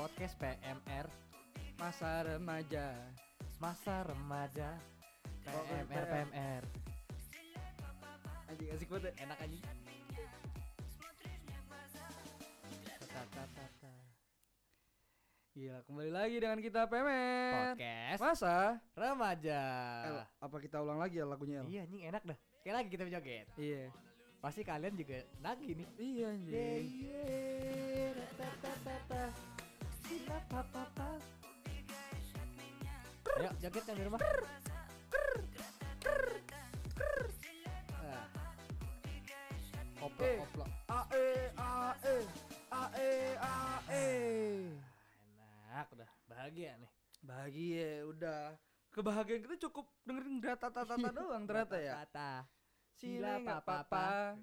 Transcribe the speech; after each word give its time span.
podcast 0.00 0.32
PMR 0.40 1.06
Masa 1.76 2.24
remaja. 2.24 2.96
Masa 3.56 4.00
Remaja 4.00 4.80
PMR 5.44 5.84
PM. 5.84 6.28
PMR 6.32 6.62
Anjing 8.48 8.68
asik 8.72 8.88
banget. 8.88 9.12
ya. 9.12 9.28
enak 9.28 9.38
aja 9.38 9.58
Ta, 13.04 13.22
ta, 13.28 13.44
ta, 13.44 13.64
ta. 13.76 13.92
Gila, 15.52 15.84
kembali 15.84 16.10
lagi 16.10 16.36
dengan 16.38 16.58
kita 16.58 16.80
PMR. 16.86 17.76
podcast 17.76 18.20
Masa? 18.22 18.56
Remaja 18.96 19.62
El, 20.02 20.16
apa 20.40 20.56
kita 20.56 20.80
ulang 20.80 20.96
lagi 20.96 21.20
ya 21.20 21.28
lagunya 21.28 21.60
El? 21.60 21.68
iya 21.68 21.84
anjing 21.84 22.02
enak 22.02 22.22
dah 22.24 22.38
kayak 22.60 22.74
lagi 22.74 22.88
kita 22.88 23.04
joget 23.06 23.46
Iya. 23.54 23.92
pasti 24.40 24.64
kalian 24.64 24.96
juga 24.96 25.20
nagih 25.38 25.76
nih 25.76 25.88
Iya 25.98 26.26
anjing. 26.30 26.54
Yeah, 26.54 26.76
yeah, 27.04 28.12
Ayo 33.40 33.50
joget 33.56 33.84
yang 33.88 33.96
di 33.96 34.04
rumah 34.04 34.20
Ah. 34.20 34.36
Koplo, 40.00 40.24
Eh. 40.24 40.36
koplo. 40.40 40.64
Ae 40.88 41.26
ae 41.56 42.14
ae 42.70 43.10
ae. 43.36 44.04
Enak 45.70 45.88
udah 45.92 46.10
bahagia 46.26 46.72
nih. 46.76 46.90
Bahagia 47.20 47.90
udah. 48.08 48.56
Kebahagiaan 48.90 49.46
kita 49.46 49.70
cukup 49.70 49.86
dengerin 50.02 50.42
data 50.42 50.66
tata 50.66 50.98
tata 50.98 51.10
doang 51.14 51.46
ternyata 51.46 51.78
ya. 51.78 52.02
Kata. 52.02 52.42
Sila 52.98 53.38
apa-apa. 53.38 54.34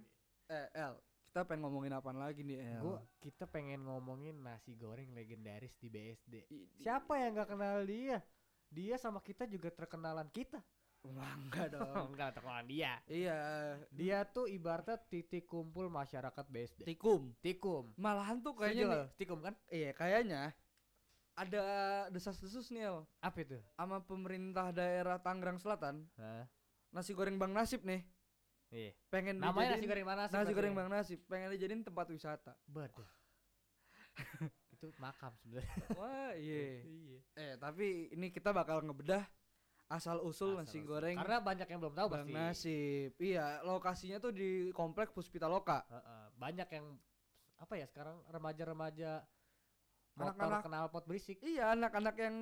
Eh 0.47 0.67
El, 0.71 0.95
kita 1.27 1.43
pengen 1.43 1.67
ngomongin 1.67 1.93
apa 1.93 2.09
lagi 2.09 2.41
nih 2.41 2.57
El? 2.57 2.81
Gua 2.81 2.97
kita 3.19 3.45
pengen 3.45 3.83
ngomongin 3.83 4.39
nasi 4.39 4.73
goreng 4.73 5.11
legendaris 5.11 5.75
di 5.77 5.87
BSD. 5.87 6.33
I- 6.47 6.65
Siapa 6.79 7.13
yang 7.15 7.35
nggak 7.35 7.49
kenal 7.51 7.83
dia? 7.83 8.23
Dia 8.67 8.95
sama 8.95 9.19
kita 9.19 9.45
juga 9.45 9.69
terkenalan 9.69 10.27
kita. 10.27 10.63
Wah, 11.05 11.35
enggak 11.37 11.71
dong. 11.71 11.87
enggak 12.15 12.33
terkenalan 12.33 12.67
dia. 12.67 12.93
iya, 13.05 13.37
Dia 13.91 14.25
tuh 14.25 14.47
ibaratnya 14.47 14.97
titik 14.97 15.45
kumpul 15.45 15.87
masyarakat 15.87 16.45
BSD. 16.47 16.83
tikum. 16.83 17.31
Tikum. 17.39 17.93
Malahan 17.95 18.39
tuh 18.39 18.51
kayaknya 18.51 18.85
nih, 18.87 19.05
tikum 19.15 19.39
kan? 19.39 19.53
iya 19.69 19.91
kayaknya 19.93 20.51
ada 21.37 21.63
desas-desus 22.09 22.73
nih 22.73 22.89
El 22.89 23.05
Apa 23.21 23.45
itu? 23.45 23.61
sama 23.77 24.01
pemerintah 24.01 24.73
daerah 24.73 25.21
Tangerang 25.21 25.61
Selatan. 25.61 26.01
Hah? 26.17 26.49
Nasi 26.89 27.13
goreng 27.13 27.37
Bang 27.37 27.53
Nasib 27.53 27.83
nih 27.83 28.01
Iya. 28.67 28.91
pengen 29.07 29.39
Namanya 29.39 29.73
nasi 29.73 29.87
goreng 29.87 30.03
Bang 30.03 30.17
Nasib 30.19 30.35
Nasi 30.35 30.51
goreng 30.51 30.73
ya? 30.73 30.77
Bang 30.77 30.89
Nasib 30.91 31.19
pengen 31.25 31.49
dijadiin 31.51 31.83
tempat 31.83 32.05
wisata. 32.07 32.53
Baduh. 32.65 33.07
itu 34.73 34.87
makam 34.97 35.31
sebenarnya. 35.39 35.73
Wah, 35.99 36.31
iya. 36.35 36.83
Iya. 36.83 37.17
Eh, 37.33 37.53
tapi 37.57 38.11
ini 38.11 38.27
kita 38.27 38.51
bakal 38.51 38.83
ngebedah 38.83 39.23
asal 39.87 40.19
usul 40.19 40.59
nasi 40.59 40.83
goreng 40.83 41.15
Karena 41.15 41.39
banyak 41.39 41.63
yang 41.63 41.79
belum 41.79 41.95
tahu 41.95 42.07
Bang 42.11 42.27
pasti. 42.27 42.35
Nasib. 42.35 43.11
Iya, 43.17 43.63
lokasinya 43.63 44.17
tuh 44.19 44.31
di 44.31 44.49
komplek 44.71 45.15
Puspita 45.15 45.47
Loka. 45.47 45.87
Heeh, 45.87 46.23
banyak 46.35 46.67
yang 46.69 46.85
apa 47.57 47.73
ya 47.73 47.87
sekarang 47.87 48.21
remaja-remaja 48.27 49.23
motor 50.13 50.33
Anak-anak- 50.33 50.65
knalpot 50.65 51.03
berisik. 51.05 51.39
Iya, 51.39 51.71
anak-anak 51.71 52.15
yang 52.19 52.35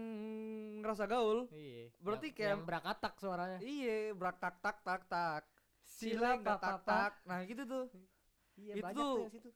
ngerasa 0.81 1.05
gaul. 1.05 1.47
Iya. 1.51 1.93
Berarti 1.99 2.27
yang, 2.27 2.35
kayak- 2.35 2.51
yang 2.51 2.61
berakatak 2.65 3.13
suaranya. 3.15 3.59
Iya, 3.61 4.11
brak 4.11 4.37
tak 4.39 4.55
tak 4.59 4.77
tak 4.81 5.01
tak. 5.05 5.43
Sila 5.85 6.35
tak 6.37 6.57
papa. 6.57 6.81
tak. 6.83 7.11
Nah, 7.23 7.39
gitu 7.43 7.63
tuh. 7.63 7.85
Iya, 8.55 8.73
Itu 8.73 8.83
banyak 8.83 8.97
tuh- 8.97 9.19
yang 9.21 9.31
situ. 9.31 9.49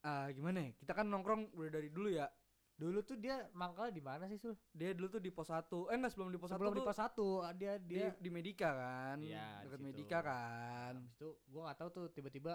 Ah, 0.00 0.26
gimana 0.28 0.58
ya? 0.60 0.70
Kita 0.74 0.92
kan 0.92 1.06
nongkrong 1.06 1.52
udah 1.52 1.70
dari 1.70 1.88
dulu 1.88 2.08
ya. 2.08 2.26
Dulu 2.74 3.04
tuh 3.04 3.12
dia 3.14 3.44
mangkal 3.52 3.92
di 3.92 4.00
mana 4.00 4.24
sih, 4.24 4.40
Sul? 4.40 4.56
Dia 4.72 4.96
dulu 4.96 5.08
tuh 5.10 5.20
di 5.20 5.28
pos 5.28 5.44
1. 5.46 5.84
Eh, 5.86 5.94
enggak 5.94 6.16
sebelum 6.16 6.32
di 6.32 6.40
pos 6.40 6.48
1 6.48 6.56
Sebelum 6.56 6.72
di 6.72 6.80
tuh 6.80 6.86
pos 6.88 6.96
1, 6.96 7.28
dia 7.52 7.72
di, 7.76 7.94
dia 7.94 8.08
di 8.16 8.30
Medika 8.32 8.72
kan. 8.72 9.16
Iya, 9.20 9.48
di 9.60 9.68
Dekat. 9.68 9.80
Medika 9.84 10.18
kan. 10.24 10.94
Habis 10.96 11.12
itu 11.14 11.28
gua 11.44 11.60
nggak 11.68 11.78
tahu 11.78 11.88
tuh 11.90 12.04
tiba-tiba 12.08 12.52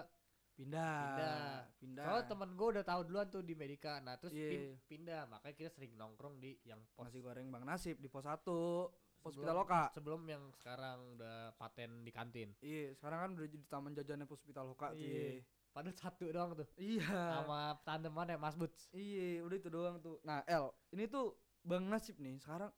Pindah. 0.52 0.98
pindah. 1.06 1.52
Pindah. 1.78 2.04
Soalnya 2.04 2.24
temen 2.26 2.50
gua 2.56 2.68
udah 2.74 2.84
tahu 2.84 3.00
duluan 3.04 3.28
tuh 3.28 3.42
di 3.44 3.54
Medika. 3.54 4.00
Nah, 4.00 4.18
terus 4.18 4.34
Iya. 4.34 4.50
pin- 4.50 4.76
pindah. 4.90 5.22
Makanya 5.30 5.54
kita 5.54 5.70
sering 5.70 5.94
nongkrong 5.94 6.42
di 6.42 6.58
yang 6.64 6.82
pos 6.90 7.06
Nasi 7.06 7.22
goreng 7.22 7.46
Bang 7.46 7.62
Nasib 7.62 7.94
di 7.96 8.08
pos 8.08 8.26
1. 8.26 8.90
Puspita 9.26 9.42
sebelum- 9.42 9.58
Loka. 9.58 9.82
Sebelum 9.90 10.22
yang 10.24 10.44
sekarang 10.54 10.98
udah 11.14 11.36
paten 11.54 11.90
di 12.02 12.10
kantin. 12.10 12.54
Iya, 12.62 12.94
sekarang 12.94 13.18
kan 13.18 13.30
udah 13.34 13.46
jadi 13.50 13.64
taman 13.66 13.92
jajannya 13.92 14.26
Puspita 14.26 14.62
Loka 14.62 14.94
tuh. 14.94 15.02
Iya. 15.02 15.42
Padahal 15.70 15.92
satu 15.92 16.24
doang 16.30 16.56
tuh. 16.56 16.68
Iya. 16.74 17.04
Sama 17.04 17.60
tandeman 17.82 18.30
ya 18.30 18.38
Mas 18.38 18.56
Boots. 18.56 18.88
Iya, 18.90 19.44
udah 19.44 19.56
itu 19.56 19.68
doang 19.68 19.96
tuh. 20.00 20.16
Nah, 20.22 20.40
El, 20.46 20.70
ini 20.90 21.04
tuh 21.04 21.34
Bang 21.60 21.84
Nasib 21.84 22.16
nih 22.16 22.38
sekarang 22.38 22.70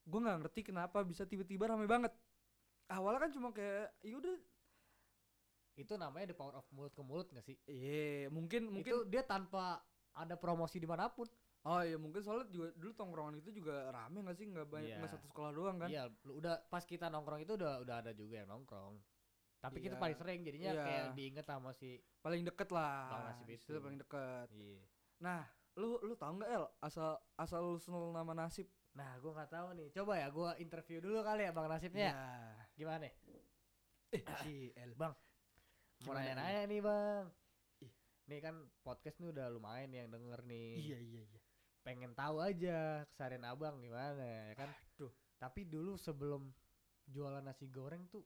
gue 0.00 0.16
nggak 0.18 0.38
ngerti 0.42 0.60
kenapa 0.64 1.04
bisa 1.04 1.28
tiba-tiba 1.28 1.68
rame 1.68 1.84
banget. 1.84 2.14
Awalnya 2.88 3.20
kan 3.20 3.30
cuma 3.30 3.48
kayak, 3.50 3.92
ya 4.00 4.16
udah, 4.16 4.36
Itu 5.78 5.94
namanya 5.96 6.32
the 6.32 6.36
power 6.36 6.52
of 6.52 6.66
mulut 6.74 6.92
ke 6.92 7.00
mulut 7.00 7.28
gak 7.30 7.46
sih? 7.46 7.56
iya 7.64 8.28
mungkin 8.28 8.68
mungkin. 8.68 8.84
Itu 8.84 8.96
dia 9.08 9.22
tanpa 9.22 9.80
ada 10.12 10.34
promosi 10.36 10.76
di 10.76 10.84
mana 10.84 11.08
pun. 11.08 11.24
Oh 11.62 11.84
iya 11.84 12.00
mungkin 12.00 12.24
soalnya 12.24 12.48
juga 12.48 12.72
dulu 12.72 12.92
tongkrongan 12.96 13.36
itu 13.36 13.52
juga 13.52 13.92
rame 13.92 14.24
nggak 14.24 14.32
sih 14.32 14.48
nggak 14.48 14.64
banyak 14.64 14.90
Iya. 14.90 14.98
nggak 14.98 15.12
satu 15.12 15.26
sekolah 15.28 15.50
doang 15.52 15.76
kan? 15.76 15.88
Iya, 15.92 16.08
lu 16.24 16.40
udah 16.40 16.56
pas 16.66 16.80
kita 16.82 17.12
nongkrong 17.12 17.44
itu 17.44 17.52
udah 17.52 17.84
udah 17.84 17.96
ada 18.00 18.12
juga 18.12 18.40
yang 18.40 18.48
nongkrong. 18.48 18.96
Tapi 19.60 19.76
kita 19.78 19.94
Iya. 19.94 20.00
paling 20.00 20.16
sering 20.16 20.40
jadinya 20.40 20.70
Iya. 20.72 20.82
kayak 20.82 21.04
diinget 21.12 21.44
sama 21.44 21.70
si 21.72 22.00
Paling 22.20 22.44
deket 22.44 22.68
lah. 22.68 23.12
Bang 23.12 23.24
Nasib 23.28 23.48
itu. 23.50 23.64
Itu 23.66 23.78
paling 23.78 23.98
deket. 23.98 24.48
Iya. 24.50 24.82
Nah, 25.20 25.42
lu 25.74 26.00
lu 26.00 26.16
tahu 26.16 26.32
nggak 26.36 26.48
El 26.50 26.64
asal 26.80 27.12
asal 27.34 27.60
usul 27.70 28.08
nama 28.10 28.32
Nasib? 28.34 28.64
Nah, 28.90 29.20
gua 29.20 29.36
nggak 29.36 29.52
tahu 29.52 29.68
nih. 29.74 29.88
Coba 29.92 30.12
ya 30.16 30.28
gua 30.28 30.56
interview 30.56 30.98
dulu 30.98 31.20
kali 31.20 31.44
ya 31.44 31.52
Bang 31.52 31.68
Nasibnya. 31.68 32.08
Ya. 32.08 32.24
Gimana 32.72 33.04
nih? 33.04 33.12
Eh, 34.10 34.22
si 34.40 34.52
El. 34.74 34.96
Bang. 34.96 35.12
Mau 36.02 36.12
nanya-nanya 36.12 36.64
nih, 36.64 36.80
Bang. 36.80 37.28
Ih. 37.78 37.92
Nih 38.26 38.40
kan 38.40 38.56
podcast 38.80 39.20
nih 39.20 39.28
udah 39.28 39.46
lumayan 39.48 39.92
yang 39.92 40.08
denger 40.08 40.40
nih. 40.42 40.80
Iya 40.80 40.98
iya 40.98 41.22
iya. 41.22 41.39
Pengen 41.80 42.12
tahu 42.12 42.44
aja 42.44 43.04
keseharian 43.08 43.44
Abang 43.48 43.80
gimana 43.80 44.20
ya 44.20 44.54
kan. 44.56 44.68
Aduh. 44.68 45.12
Tapi 45.40 45.64
dulu 45.64 45.96
sebelum 45.96 46.52
jualan 47.08 47.40
nasi 47.40 47.66
goreng 47.72 48.04
tuh 48.12 48.22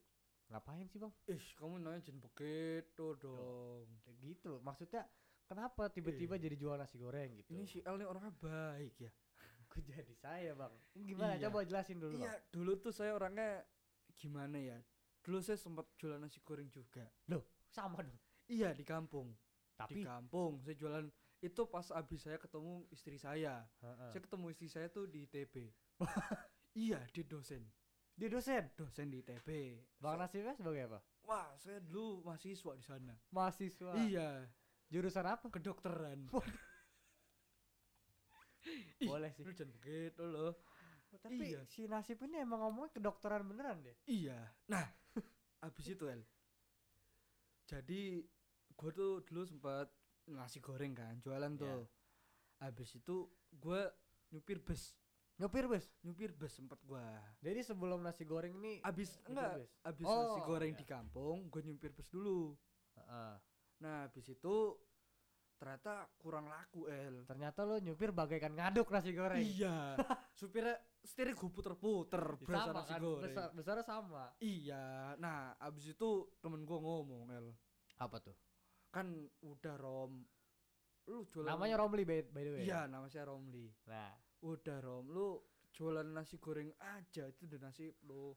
ngapain 0.50 0.84
sih, 0.91 1.00
Bang? 1.00 1.15
Ih, 1.31 1.44
kamu 1.56 1.81
nanya 1.81 2.03
jangan 2.04 2.20
begitu 2.20 3.06
dong. 3.16 3.88
Ya 4.04 4.12
gitu. 4.20 4.60
Maksudnya 4.60 5.06
kenapa 5.47 5.88
tiba-tiba 5.88 6.37
jadi 6.37 6.56
jual 6.59 6.76
nasi 6.76 6.98
goreng 7.00 7.38
gitu? 7.41 7.54
Ini 7.54 7.65
si 7.65 7.78
El 7.81 7.97
nih 8.03 8.09
orangnya 8.10 8.34
baik 8.42 8.94
ya. 8.98 9.12
Kok 9.71 9.81
jadi 9.86 10.15
saya, 10.19 10.53
Bang? 10.59 10.75
Gimana? 10.92 11.38
Iya. 11.38 11.48
Coba 11.48 11.65
jelasin 11.65 11.98
dulu, 12.03 12.21
Bang. 12.21 12.28
Iya, 12.28 12.34
dulu 12.53 12.72
tuh 12.82 12.92
saya 12.92 13.15
orangnya 13.16 13.62
gimana 14.19 14.59
ya? 14.59 14.78
Dulu 15.25 15.41
saya 15.41 15.56
sempat 15.56 15.88
jualan 15.97 16.21
nasi 16.21 16.42
goreng 16.44 16.69
juga. 16.69 17.09
Loh, 17.31 17.47
sama 17.72 18.04
dong. 18.04 18.19
Iya, 18.50 18.76
di 18.76 18.84
kampung. 18.84 19.32
Tapi 19.75 20.03
Di 20.03 20.06
kampung 20.06 20.60
saya 20.62 20.76
jualan 20.76 21.06
itu 21.44 21.62
pas 21.69 21.84
abis 21.93 22.25
saya 22.25 22.41
ketemu 22.41 22.88
istri 22.88 23.21
saya. 23.21 23.60
Heeh. 23.84 24.10
Saya 24.16 24.22
ketemu 24.25 24.47
istri 24.49 24.69
saya 24.72 24.88
tuh 24.88 25.05
di 25.05 25.28
ITB. 25.28 25.69
iya, 26.88 27.05
dia 27.12 27.25
dosen. 27.28 27.60
dia 28.16 28.32
dosen. 28.32 28.65
Dosen 28.72 29.12
di 29.12 29.21
ITB. 29.21 29.49
Bang 30.00 30.16
Nasibnya 30.16 30.56
sebagai 30.56 30.88
apa? 30.88 30.99
Wah, 31.28 31.53
saya 31.60 31.84
dulu 31.84 32.25
mahasiswa 32.25 32.72
di 32.72 32.84
sana. 32.84 33.15
Mahasiswa. 33.28 33.93
Iya, 34.00 34.49
Jurusan 34.88 35.27
apa? 35.28 35.47
kedokteran. 35.50 36.28
Ih, 39.00 39.09
Boleh 39.09 39.28
sih. 39.37 39.44
Lu 39.44 39.53
jangan 39.53 39.72
begitu 39.77 40.22
loh. 40.25 40.53
Tapi 41.15 41.37
Iya. 41.54 41.60
si 41.71 41.87
Nasib 41.87 42.19
ini 42.27 42.43
emang 42.43 42.65
ngomongnya 42.65 42.91
kedokteran 42.97 43.44
beneran 43.47 43.84
deh. 43.84 43.94
Iya. 44.09 44.50
Nah, 44.66 44.88
abis 45.62 45.94
itu 45.94 46.09
El. 46.09 46.25
Jadi 47.68 48.24
gue 48.74 48.91
tuh 48.91 49.22
dulu 49.22 49.42
sempat 49.47 49.86
nasi 50.26 50.59
goreng 50.59 50.92
kan, 50.92 51.21
jualan 51.21 51.53
tuh. 51.54 51.84
Abis 52.59 52.97
itu 52.97 53.28
gue 53.50 53.82
nyupir 54.30 54.59
bus, 54.59 54.97
Nyopir 55.34 55.66
bus. 55.66 55.84
nyupir 56.00 56.30
bus 56.32 56.54
sempat 56.54 56.78
gue. 56.80 57.06
Jadi 57.42 57.60
sebelum 57.60 57.98
nasi 58.00 58.22
goreng 58.22 58.54
ini 58.54 58.78
Abis 58.80 59.18
nyupir 59.18 59.30
enggak, 59.34 59.53
bus? 59.59 59.71
abis 59.82 60.06
Oh, 60.06 60.16
nasi 60.22 60.41
goreng 60.47 60.72
iya. 60.72 60.78
di 60.78 60.86
kampung, 60.86 61.36
gue 61.50 61.60
nyupir 61.60 61.91
bus 61.91 62.09
dulu. 62.09 62.54
Heeh. 62.94 63.34
Nah, 63.82 64.06
abis 64.06 64.30
itu 64.30 64.56
ternyata 65.54 66.06
kurang 66.18 66.47
laku 66.47 66.86
El. 66.86 67.24
Ternyata 67.27 67.65
lo 67.65 67.77
nyupir 67.78 68.10
bagaikan 68.10 68.54
ngaduk 68.54 68.88
nasi 68.91 69.10
goreng. 69.12 69.42
Iya, 69.42 69.97
supirnya 70.38 70.77
setirnya 71.03 71.34
gue 71.34 71.50
puter-puter 71.50 72.22
berasa 72.41 72.70
sama 72.70 72.80
nasi 72.80 72.92
kan? 72.94 73.00
goreng. 73.03 73.24
Besar, 73.27 73.47
besarnya 73.53 73.84
sama. 73.84 74.24
Iya, 74.38 74.84
nah 75.18 75.53
abis 75.59 75.92
itu 75.92 76.09
temen 76.41 76.62
gue 76.62 76.78
ngomong 76.78 77.28
El, 77.28 77.53
Apa 77.98 78.22
tuh? 78.22 78.34
Kan 78.94 79.10
udah 79.42 79.74
rom 79.74 80.22
lu 81.04 81.26
jualan 81.28 81.50
Namanya 81.50 81.76
Romli 81.76 82.06
by, 82.06 82.22
by 82.30 82.42
the 82.42 82.52
way. 82.54 82.62
iya 82.64 82.86
nama 82.86 83.04
saya 83.06 83.26
Romli 83.26 83.66
Nah, 83.84 84.14
udah 84.41 84.78
rom 84.78 85.10
lu 85.10 85.36
jualan 85.68 86.06
nasi 86.06 86.38
goreng 86.38 86.70
aja 86.78 87.26
itu 87.26 87.44
udah 87.44 87.60
nasib 87.60 87.92
lu 88.06 88.30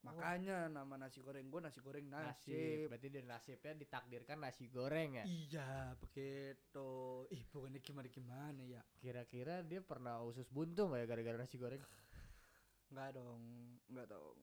Makanya 0.00 0.72
nama 0.72 0.96
nasi 0.96 1.20
goreng 1.20 1.52
gue 1.52 1.60
nasi 1.60 1.76
goreng 1.78 2.08
nasib. 2.08 2.56
nasib. 2.56 2.88
Berarti 2.88 3.08
dari 3.12 3.26
nasibnya 3.28 3.72
ditakdirkan 3.76 4.40
nasi 4.40 4.64
goreng 4.72 5.20
ya. 5.20 5.24
Iya 5.28 5.70
begitu. 6.00 6.88
Ih 7.28 7.44
bukannya 7.52 7.84
gimana 7.84 8.08
gimana 8.08 8.62
ya? 8.64 8.80
Kira-kira 8.96 9.60
dia 9.60 9.84
pernah 9.84 10.24
usus 10.24 10.48
buntu 10.48 10.88
nggak 10.88 11.04
ya 11.04 11.06
gara-gara 11.06 11.36
nasi 11.36 11.60
goreng? 11.60 11.84
Enggak 12.88 13.12
dong, 13.12 13.42
enggak 13.92 14.08
dong. 14.08 14.38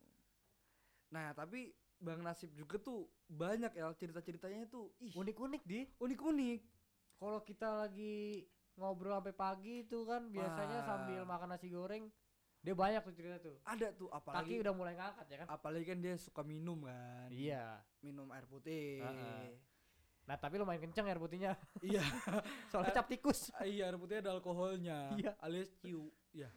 Nah 1.10 1.34
tapi 1.34 1.74
Bang 1.98 2.22
Nasib 2.22 2.54
juga 2.54 2.78
tuh 2.78 3.10
banyak 3.26 3.74
ya 3.74 3.90
cerita-ceritanya 3.98 4.70
tuh 4.70 4.94
ih 5.02 5.14
Unik-unik 5.18 5.62
di. 5.66 5.90
unik-unik. 5.98 6.62
Kalau 7.18 7.40
kita 7.42 7.70
lagi 7.86 8.46
ngobrol 8.78 9.18
sampai 9.18 9.34
pagi 9.34 9.76
itu 9.82 10.06
kan 10.06 10.30
biasanya 10.30 10.86
Wah. 10.86 10.88
sambil 10.88 11.22
makan 11.26 11.50
nasi 11.50 11.68
goreng 11.74 12.06
dia 12.62 12.74
banyak 12.78 13.02
tuh 13.02 13.16
cerita 13.16 13.38
tuh. 13.42 13.58
Ada 13.64 13.94
tuh 13.96 14.10
Kaki 14.12 14.18
apalagi 14.22 14.54
udah 14.60 14.74
mulai 14.74 14.94
ngangkat 14.98 15.26
ya 15.30 15.38
kan? 15.42 15.48
apalagi 15.50 15.86
kan 15.88 15.98
dia 16.04 16.14
suka 16.20 16.42
minum 16.44 16.84
kan. 16.86 17.30
Iya. 17.32 17.82
Minum 18.04 18.28
air 18.34 18.46
putih. 18.46 19.02
Heeh. 19.02 19.56
Nah 20.28 20.36
tapi 20.36 20.60
lumayan 20.60 20.84
kenceng 20.84 21.08
air 21.08 21.18
putihnya. 21.22 21.56
iya. 21.80 22.04
Soalnya 22.74 22.92
cap 22.94 23.08
tikus. 23.08 23.50
iya 23.64 23.88
air 23.88 23.98
putih 23.98 24.20
ada 24.20 24.36
alkoholnya. 24.36 25.16
Iya. 25.16 25.32
Alias 25.40 25.72
ciu. 25.80 26.12
Iya. 26.36 26.52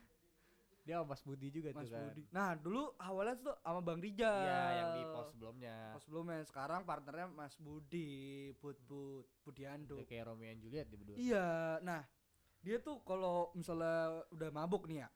Dia 0.80 1.00
sama 1.00 1.12
Mas 1.12 1.22
Budi 1.22 1.48
juga 1.52 1.70
Mas 1.76 1.86
tuh 1.86 1.92
kan. 1.92 2.04
Budi. 2.08 2.22
Nah 2.32 2.50
dulu 2.56 2.82
awalnya 2.96 3.36
tuh 3.36 3.54
sama 3.60 3.80
Bang 3.84 4.00
Rijal. 4.00 4.32
Iya 4.32 4.62
yang 4.80 4.90
di 4.96 5.02
pos 5.04 5.26
sebelumnya. 5.30 5.76
Pas 5.92 6.02
sebelumnya 6.02 6.38
sekarang 6.48 6.80
partnernya 6.88 7.26
Mas 7.30 7.54
Budi, 7.60 8.50
Bud 8.56 8.78
Bud, 8.88 9.26
Budiando. 9.44 10.00
Dia 10.00 10.08
kayak 10.08 10.24
Romeo 10.32 10.48
and 10.48 10.60
Juliet 10.64 10.88
di 10.88 10.96
berdua. 10.96 11.16
Iya, 11.20 11.78
nah 11.84 12.00
dia 12.60 12.76
tuh 12.80 13.00
kalau 13.04 13.52
misalnya 13.56 14.24
udah 14.32 14.48
mabuk 14.52 14.84
nih 14.88 15.04
ya, 15.04 15.08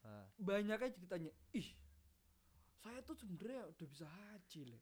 Nah, 0.00 0.24
banyaknya 0.40 0.90
ceritanya, 0.96 1.28
ih 1.52 1.76
saya 2.80 3.04
tuh 3.04 3.12
sebenarnya 3.12 3.68
udah 3.68 3.86
bisa 3.86 4.08
haji 4.08 4.72
le, 4.72 4.80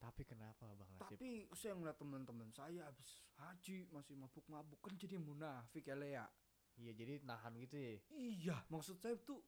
tapi 0.00 0.24
kenapa 0.24 0.64
Bang 0.72 0.88
Nasib? 0.96 1.20
tapi 1.20 1.44
saya 1.52 1.76
ngeliat 1.76 2.00
teman-teman 2.00 2.48
saya 2.48 2.88
habis 2.88 3.20
haji 3.36 3.84
masih 3.92 4.16
mabuk-mabuk 4.16 4.80
kan 4.80 4.96
jadi 4.96 5.20
munafik 5.20 5.84
ya 5.84 5.96
le 6.00 6.08
ya. 6.16 6.26
Iya 6.80 6.90
jadi 6.96 7.22
nahan 7.22 7.54
gitu 7.60 7.76
ya. 7.76 7.92
Iya, 8.10 8.56
maksud 8.72 8.98
saya 8.98 9.14
tuh, 9.20 9.38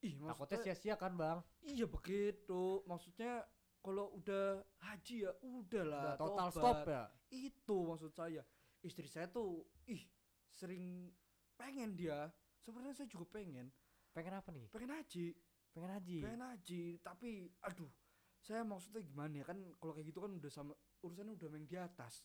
ih 0.00 0.14
Takutnya 0.20 0.58
sia-sia 0.62 0.94
kan 0.94 1.12
Bang. 1.12 1.42
iya 1.60 1.84
begitu, 1.84 2.82
maksudnya 2.84 3.42
kalau 3.78 4.14
udah 4.14 4.58
haji 4.80 5.24
ya 5.24 5.32
udahlah, 5.40 6.14
Udah 6.14 6.18
total 6.18 6.48
tobat. 6.48 6.54
stop 6.54 6.78
ya. 6.84 7.02
itu 7.30 7.76
maksud 7.84 8.10
saya 8.10 8.42
istri 8.80 9.06
saya 9.06 9.26
tuh 9.26 9.62
ih 9.86 10.02
sering 10.48 11.10
pengen 11.54 11.92
dia 11.92 12.30
sebenarnya 12.58 12.94
saya 12.96 13.08
juga 13.08 13.26
pengen 13.32 13.70
Pengen 14.10 14.34
apa 14.34 14.50
nih? 14.50 14.66
pengen 14.68 14.90
haji 14.92 15.26
Pengen 15.70 15.90
haji. 15.92 16.18
pengen 16.22 16.42
haji 16.42 16.82
tapi 16.98 17.30
aduh 17.60 17.90
saya 18.38 18.62
maksudnya 18.62 19.02
gimana 19.02 19.34
ya 19.34 19.44
kan 19.44 19.58
kalau 19.76 19.92
kayak 19.92 20.08
gitu 20.08 20.22
kan 20.22 20.30
udah 20.32 20.48
sama 20.48 20.72
urusannya 21.02 21.34
udah 21.34 21.48
main 21.48 21.66
di 21.66 21.74
atas 21.74 22.22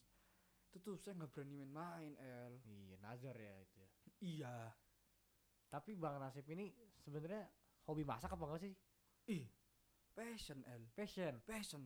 itu 0.69 0.77
tuh 0.79 0.95
saya 0.95 1.13
nggak 1.15 1.29
berani 1.31 1.57
main-main 1.59 2.13
El 2.17 2.53
Iya 2.63 2.97
nazar 2.97 3.35
ya 3.35 3.53
itu 3.59 3.77
ya. 3.77 3.89
iya 4.21 4.55
Tapi 5.69 5.93
Bang 5.93 6.17
Nasib 6.17 6.45
ini 6.47 6.69
sebenarnya 6.97 7.49
hobi 7.85 8.03
masak 8.03 8.31
apa 8.31 8.43
enggak 8.45 8.61
sih? 8.61 8.73
ih 9.29 9.45
passion 10.13 10.59
El 10.67 10.83
Passion. 10.93 11.33
passion 11.43 11.83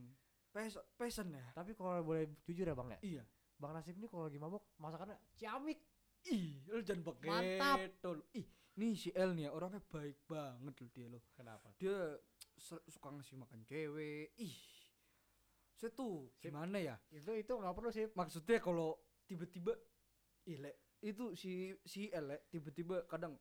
passion 0.52 0.84
passion 0.94 1.28
ya 1.30 1.46
Tapi 1.54 1.72
kalau 1.74 2.02
boleh 2.02 2.28
jujur 2.44 2.66
ya 2.66 2.76
Bang 2.76 2.90
ya. 2.92 3.00
iya 3.02 3.24
Bang 3.58 3.74
Nasib 3.74 3.98
ini 3.98 4.06
kalau 4.06 4.26
lagi 4.26 4.38
mabuk 4.38 4.64
masakannya 4.78 5.18
ciamik. 5.34 5.80
ih 6.26 6.60
lu 6.68 6.82
jangan 6.82 7.02
begitu 7.06 7.30
Mantap. 7.32 7.78
lu. 8.12 8.24
ih 8.34 8.48
nih 8.78 8.94
si 8.94 9.10
El 9.10 9.34
nih 9.34 9.48
ya, 9.48 9.52
orangnya 9.52 9.82
baik 9.84 10.22
banget 10.26 10.74
loh 10.78 10.90
dia 10.92 11.08
loh 11.08 11.22
Kenapa? 11.34 11.74
dia 11.78 11.98
suka 12.58 13.10
ngasih 13.10 13.38
makan 13.38 13.62
cewek 13.64 14.34
ih 14.38 14.58
saya 15.74 15.94
tuh 15.94 16.34
gimana 16.38 16.78
ya 16.78 16.96
Itu 17.10 17.32
itu 17.32 17.54
nggak 17.54 17.74
perlu 17.74 17.90
sih. 17.90 18.10
maksudnya 18.14 18.58
kalau 18.58 18.98
tiba-tiba 19.26 19.74
ih 20.46 20.58
Le, 20.58 20.72
itu 21.02 21.34
si 21.34 21.70
si 21.86 22.10
El 22.10 22.34
tiba-tiba 22.50 23.06
kadang 23.06 23.38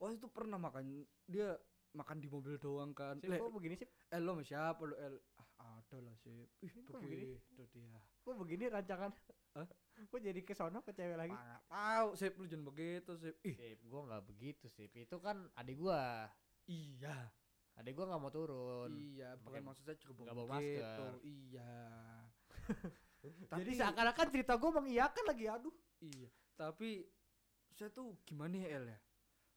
wah 0.00 0.10
itu 0.10 0.26
pernah 0.26 0.56
makan 0.56 1.04
dia 1.24 1.54
makan 1.90 2.16
di 2.16 2.26
mobil 2.26 2.54
doang 2.56 2.90
kan 2.90 3.18
Sip, 3.18 3.28
kok 3.30 3.50
begini 3.50 3.74
sih? 3.74 3.88
El 4.08 4.22
lo 4.22 4.32
sama 4.32 4.42
siapa 4.42 4.80
lo 4.80 4.94
El 4.94 5.18
ah 5.36 5.76
ada 5.76 5.98
lah 6.00 6.14
sih 6.16 6.46
ih 6.60 6.72
begini? 6.80 7.36
begitu 7.36 7.62
dia 7.68 8.00
Kok 8.20 8.36
begini 8.36 8.64
rancangan? 8.66 9.10
Hah? 9.52 9.66
Kok 10.06 10.20
jadi 10.20 10.40
ke 10.40 10.54
sono 10.54 10.80
ke 10.80 10.92
cewek 10.92 11.18
lagi? 11.18 11.34
tahu 11.66 12.08
sih 12.14 12.30
lu 12.30 12.46
jangan 12.46 12.64
begitu 12.64 13.12
sih 13.16 13.32
ih 13.42 13.54
Sip, 13.54 13.78
gua 13.84 14.00
nggak 14.06 14.22
begitu 14.24 14.66
sih. 14.68 14.86
Itu 14.88 15.18
kan 15.18 15.50
adik 15.54 15.76
gua. 15.76 16.30
iya 16.64 17.28
Adik 17.74 17.92
gua 17.92 18.06
nggak 18.08 18.20
mau 18.20 18.30
turun. 18.30 18.90
iya 18.94 19.34
bukan 19.36 19.60
maksud 19.64 19.82
saya 19.82 19.98
juga 19.98 20.12
nggak 20.14 20.24
bukan 20.30 20.36
bawa 20.38 20.56
masker. 20.56 21.12
iya 21.20 21.74
Jadi 23.20 23.44
Tapi- 23.50 23.76
seakan-akan 23.76 24.26
cerita 24.30 24.54
gua 24.56 24.70
mengiyakan 24.78 25.24
lagi. 25.26 25.44
Aduh. 25.44 25.74
Iya, 26.00 26.28
tapi 26.54 27.04
saya 27.70 27.90
tuh 27.90 28.16
gimana 28.24 28.56
ya 28.56 28.68
El 28.72 28.84
ya? 28.88 28.98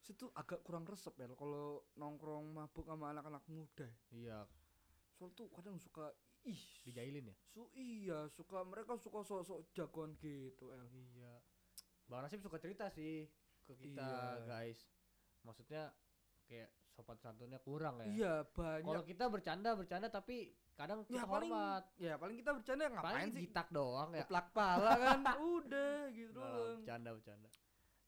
Tuh 0.06 0.28
agak 0.32 0.60
kurang 0.60 0.84
resep 0.84 1.16
El 1.16 1.32
kalau 1.32 1.80
nongkrong 1.94 2.52
mabuk 2.52 2.84
sama 2.84 3.10
anak-anak 3.10 3.40
muda. 3.46 3.88
ya. 4.12 4.12
Iya, 4.12 4.38
Soal 5.10 5.32
tuh 5.32 5.48
kadang 5.48 5.76
suka 5.76 6.12
ih, 6.42 6.60
dijailin 6.82 7.24
ya. 7.24 7.36
su 7.46 7.64
iya 7.72 8.28
suka 8.28 8.60
mereka 8.62 8.94
suka 8.94 9.22
sok-sok 9.22 9.72
jagoan 9.72 10.12
gitu 10.14 10.68
El. 10.70 10.84
Iya. 10.86 11.40
Bang 12.04 12.20
Nasib 12.20 12.38
suka 12.38 12.58
cerita 12.58 12.90
sih 12.90 13.24
ke 13.62 13.72
kita 13.74 14.04
Iya. 14.04 14.44
guys. 14.44 14.84
Maksudnya 15.40 15.88
kayak 16.44 16.68
sopan 16.90 17.16
santunnya 17.16 17.56
kurang 17.58 17.98
ya. 17.98 18.06
Iya 18.06 18.32
banyak. 18.46 18.84
Kalau 18.84 19.02
kita 19.02 19.24
bercanda 19.26 19.72
bercanda 19.72 20.08
tapi 20.08 20.52
kadang 20.74 21.00
ya 21.02 21.08
kita 21.16 21.24
paling 21.24 21.48
hormat. 21.48 21.84
ya 21.96 22.14
paling 22.14 22.36
kita 22.36 22.50
bercanda 22.52 22.84
ngapain 22.88 23.14
Paling 23.16 23.30
sih? 23.32 23.40
jitak 23.42 23.68
doang 23.70 24.10
ya. 24.12 24.22
Keplak 24.22 24.46
pala 24.52 24.92
kan, 24.94 25.20
udah 25.56 25.96
gitu 26.10 26.34
Nah, 26.34 26.44
doang. 26.44 26.76
bercanda 26.78 27.10
bercanda. 27.10 27.48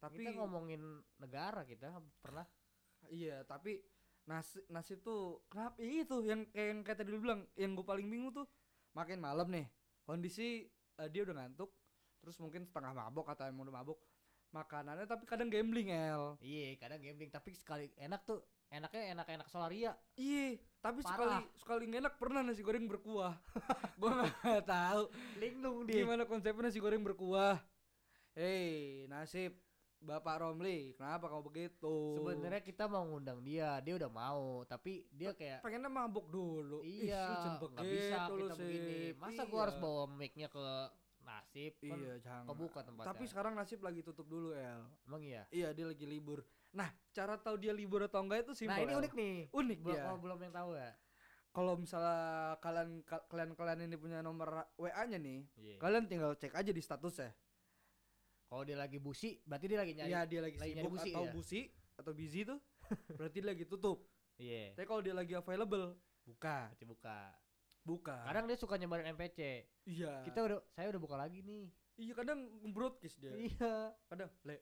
Tapi 0.06 0.22
kita 0.22 0.38
ngomongin 0.38 0.82
negara 1.18 1.66
kita 1.66 1.98
pernah. 2.22 2.46
Iya, 3.10 3.42
tapi 3.46 3.82
nasib 4.26 4.62
nasib 4.70 4.98
tuh 5.06 5.42
kenapa? 5.46 5.78
Ya 5.78 6.02
itu 6.02 6.16
yang 6.26 6.42
kayak 6.50 6.68
yang 6.74 6.80
kayak 6.82 6.98
tadi 6.98 7.10
lu 7.14 7.22
bilang 7.22 7.46
yang 7.54 7.78
gue 7.78 7.86
paling 7.86 8.06
bingung 8.10 8.34
tuh 8.34 8.46
makin 8.90 9.22
malam 9.22 9.46
nih 9.52 9.66
kondisi 10.02 10.66
eh, 10.98 11.08
dia 11.10 11.22
udah 11.22 11.42
ngantuk 11.42 11.70
terus 12.18 12.36
mungkin 12.42 12.66
setengah 12.66 12.90
mabok 12.90 13.30
atau 13.30 13.46
emang 13.46 13.70
udah 13.70 13.76
mabok 13.82 13.98
makanannya 14.50 15.06
tapi 15.06 15.24
kadang 15.30 15.46
gambling 15.46 15.94
el. 15.94 16.34
Iya 16.42 16.74
kadang 16.80 17.02
gambling 17.02 17.30
tapi 17.30 17.54
sekali 17.54 17.86
enak 17.94 18.26
tuh 18.26 18.42
enaknya 18.72 19.14
enak-enak 19.14 19.46
solaria. 19.46 19.92
Iya 20.18 20.58
tapi 20.82 21.06
Parah. 21.06 21.12
sekali 21.12 21.34
sekali 21.54 21.84
enak 21.92 22.14
pernah 22.18 22.40
nasi 22.42 22.62
goreng 22.66 22.90
berkuah. 22.90 23.34
Gua 24.00 24.26
nggak 24.26 24.64
tahu. 24.66 25.02
Linglung 25.38 25.86
dia. 25.86 26.02
Gimana 26.02 26.26
konsepnya 26.26 26.66
nasi 26.66 26.82
goreng 26.82 27.04
berkuah? 27.04 27.62
Hei 28.34 29.06
nasib 29.06 29.54
bapak 29.98 30.36
Romli 30.38 30.92
kenapa 30.92 31.26
kamu 31.26 31.42
begitu? 31.44 31.96
Sebenarnya 32.14 32.60
kita 32.60 32.84
mau 32.84 33.04
ngundang 33.04 33.40
dia 33.40 33.80
dia 33.80 33.94
udah 33.94 34.06
mau 34.06 34.42
tapi 34.62 35.04
dia 35.10 35.32
kayak 35.32 35.60
pengennya 35.60 35.88
mabok 35.88 36.26
dulu. 36.26 36.80
Iya 36.80 37.58
nggak 37.58 37.84
bisa 37.84 38.16
kita 38.28 38.54
begini. 38.54 38.94
Sip. 39.10 39.14
masa 39.16 39.42
Iya. 39.42 39.44
gua 39.46 39.60
harus 39.62 39.76
bawa 39.76 40.02
mic-nya 40.08 40.48
ke 40.48 40.64
nasib? 41.20 41.72
Kan 41.80 41.98
iya 41.98 42.14
jangan. 42.18 42.44
kebuka 42.46 42.80
tempatnya. 42.82 43.08
Tapi 43.10 43.24
sekarang 43.26 43.52
nasib 43.52 43.80
lagi 43.80 44.00
tutup 44.00 44.26
dulu 44.26 44.52
El. 44.52 44.86
Emang 45.04 45.22
iya? 45.22 45.42
Iya 45.50 45.72
dia 45.72 45.86
lagi 45.86 46.04
libur. 46.04 46.44
Nah 46.70 46.86
cara 47.10 47.34
tahu 47.36 47.56
dia 47.56 47.72
libur 47.72 48.04
atau 48.04 48.20
enggak 48.20 48.44
itu 48.44 48.52
simpel 48.54 48.76
nah 48.76 48.82
ini 48.82 48.92
El. 48.92 49.00
unik 49.00 49.12
nih. 49.12 49.36
Unik 49.50 49.78
belum 49.80 49.92
dia. 49.92 50.04
kalau 50.04 50.18
belum 50.20 50.38
yang 50.40 50.54
tahu 50.54 50.70
ya? 50.74 50.90
Kalau 51.48 51.72
misalnya 51.72 52.20
kalian 52.60 53.00
ka- 53.00 53.24
kalian 53.26 53.50
kalian 53.52 53.80
ini 53.82 53.96
punya 53.96 54.20
nomor 54.20 54.68
WA 54.76 55.02
nya 55.04 55.16
nih 55.16 55.40
Iya. 55.56 55.76
kalian 55.80 56.04
tinggal 56.04 56.36
cek 56.36 56.52
aja 56.52 56.68
di 56.68 56.78
status 56.78 57.16
ya 57.16 57.32
kalau 58.46 58.62
dia 58.62 58.78
lagi 58.78 58.98
busi 59.02 59.42
berarti 59.42 59.66
dia 59.66 59.78
lagi 59.82 59.92
nyari 59.98 60.10
Iya 60.10 60.20
dia 60.26 60.40
lagi 60.42 60.56
lagi 60.58 60.72
sibuk 60.78 60.92
busi 60.94 61.10
atau 61.10 61.24
ya? 61.26 61.32
busi 61.34 61.60
atau 61.96 62.12
busy 62.14 62.40
tuh 62.46 62.58
berarti 63.18 63.38
dia 63.42 63.48
lagi 63.50 63.64
tutup. 63.66 63.98
Iya. 64.36 64.76
Tapi 64.76 64.86
kalau 64.86 65.00
dia 65.02 65.14
lagi 65.16 65.32
available 65.32 65.96
buka. 66.22 66.70
Berarti 66.70 66.86
buka. 66.86 67.18
Buka. 67.86 68.16
Kadang 68.26 68.44
dia 68.46 68.58
suka 68.58 68.74
nyebarin 68.78 69.14
MPC 69.16 69.38
iya. 69.88 70.22
Kita 70.22 70.44
udah 70.46 70.58
saya 70.74 70.86
udah 70.94 71.02
buka 71.02 71.16
lagi 71.18 71.42
nih. 71.42 71.66
Iya 71.96 72.12
kadang 72.14 72.40
broadcast 72.70 73.16
dia. 73.18 73.32
Iya. 73.34 73.96
Kadang 74.06 74.30
le 74.46 74.56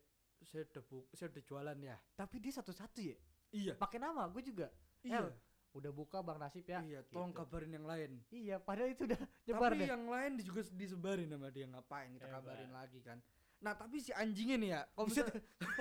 saya 0.44 0.62
udah 0.68 0.82
bu 0.84 0.96
saya 1.12 1.28
udah 1.32 1.42
jualan 1.44 1.78
ya. 1.80 1.96
Tapi 2.16 2.36
dia 2.40 2.52
satu-satu 2.54 3.00
ya? 3.00 3.16
Iya. 3.52 3.72
Pakai 3.76 3.98
nama 4.00 4.24
gue 4.30 4.42
juga. 4.44 4.68
Iya. 5.04 5.20
El, 5.20 5.28
udah 5.74 5.90
buka 5.90 6.22
bang 6.22 6.38
nasib 6.38 6.64
ya? 6.64 6.80
Iya 6.80 7.00
tolong 7.10 7.34
gitu. 7.34 7.40
kabarin 7.42 7.72
yang 7.74 7.86
lain. 7.88 8.10
Iya 8.30 8.56
padahal 8.62 8.94
itu 8.94 9.04
udah 9.10 9.20
nyebar 9.50 9.70
tapi 9.74 9.82
deh. 9.82 9.88
yang 9.90 10.04
lain 10.06 10.32
juga 10.40 10.62
disebarin 10.72 11.28
sama 11.28 11.48
dia. 11.50 11.66
Ngapain 11.66 12.08
kita 12.14 12.28
kabarin 12.30 12.72
lagi 12.72 13.00
kan 13.02 13.18
nah 13.64 13.72
tapi 13.72 13.96
si 13.96 14.12
anjingnya 14.12 14.56
nih 14.60 14.70
ya 14.76 14.80
kalau 14.92 15.06
bisa 15.08 15.24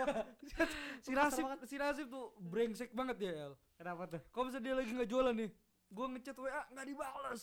si 1.04 1.12
nasib 1.12 1.44
si 1.68 1.76
nasib 1.76 2.08
tuh 2.08 2.32
brengsek 2.40 2.96
banget 2.96 3.28
ya 3.28 3.52
El. 3.52 3.54
Kenapa 3.76 4.08
tuh? 4.08 4.24
Kalau 4.32 4.48
misalnya 4.48 4.66
dia 4.72 4.76
lagi 4.80 4.92
nggak 4.96 5.10
jualan 5.12 5.36
nih 5.36 5.50
gua 5.92 6.06
ngechat 6.16 6.38
WA 6.40 6.62
nggak 6.72 6.88
dibales. 6.88 7.42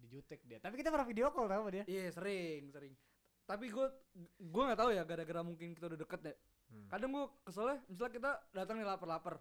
Dijutek 0.00 0.40
dia. 0.48 0.58
Tapi 0.64 0.80
kita 0.80 0.88
pernah 0.88 1.04
video 1.04 1.28
call 1.28 1.44
tau 1.44 1.60
sama 1.60 1.70
dia. 1.70 1.84
Iya 1.84 2.08
sering 2.08 2.72
sering. 2.72 2.96
Tapi 3.44 3.68
gua 3.68 3.92
gua 4.40 4.72
nggak 4.72 4.80
tahu 4.80 4.90
ya 4.96 5.02
gara-gara 5.04 5.40
mungkin 5.44 5.76
kita 5.76 5.92
udah 5.92 6.00
deket 6.00 6.20
ya. 6.24 6.34
Hmm. 6.64 6.88
kadang 6.88 7.12
gua 7.12 7.24
keselnya 7.44 7.76
misalnya 7.92 8.12
kita 8.16 8.30
datang 8.56 8.76
nih 8.80 8.88
lapar-lapar. 8.88 9.34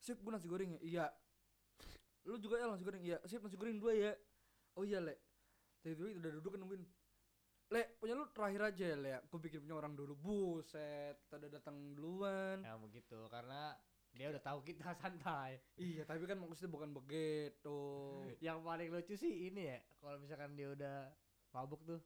Sip 0.00 0.16
gua 0.24 0.40
nasi 0.40 0.48
goreng 0.48 0.80
ya? 0.80 0.80
Iya. 0.80 1.06
Lu 2.24 2.40
juga 2.40 2.56
ya 2.56 2.72
nasi 2.72 2.80
goreng? 2.80 3.04
Iya. 3.04 3.20
Sip 3.28 3.44
nasi 3.44 3.60
goreng 3.60 3.76
dua 3.76 3.92
ya? 3.92 4.16
Oh 4.80 4.88
iya 4.88 5.04
le. 5.04 5.20
Tadi 5.84 5.92
dulu 6.00 6.08
udah 6.16 6.32
duduk 6.40 6.50
kan 6.56 6.60
nungguin 6.64 6.84
le 7.74 7.98
punya 7.98 8.14
lu 8.14 8.22
terakhir 8.30 8.62
aja 8.70 8.84
ya 8.86 8.96
le 8.96 9.10
aku 9.18 9.42
bikin 9.42 9.66
punya 9.66 9.74
orang 9.74 9.98
dulu 9.98 10.14
buset 10.14 11.18
kita 11.26 11.42
udah 11.42 11.50
datang 11.50 11.74
duluan 11.98 12.62
Ya 12.62 12.78
begitu 12.78 13.18
karena 13.26 13.74
dia 14.14 14.30
udah 14.30 14.38
tahu 14.38 14.62
kita 14.62 14.94
santai. 15.02 15.58
iya 15.74 16.06
tapi 16.06 16.22
kan 16.22 16.38
maksudnya 16.38 16.70
bukan 16.70 16.94
begitu 16.94 17.82
Yang 18.38 18.58
paling 18.62 18.88
lucu 18.94 19.14
sih 19.18 19.50
ini 19.50 19.74
ya, 19.74 19.78
kalau 19.98 20.22
misalkan 20.22 20.54
dia 20.54 20.70
udah 20.70 21.10
mabuk 21.50 21.82
tuh 21.82 21.98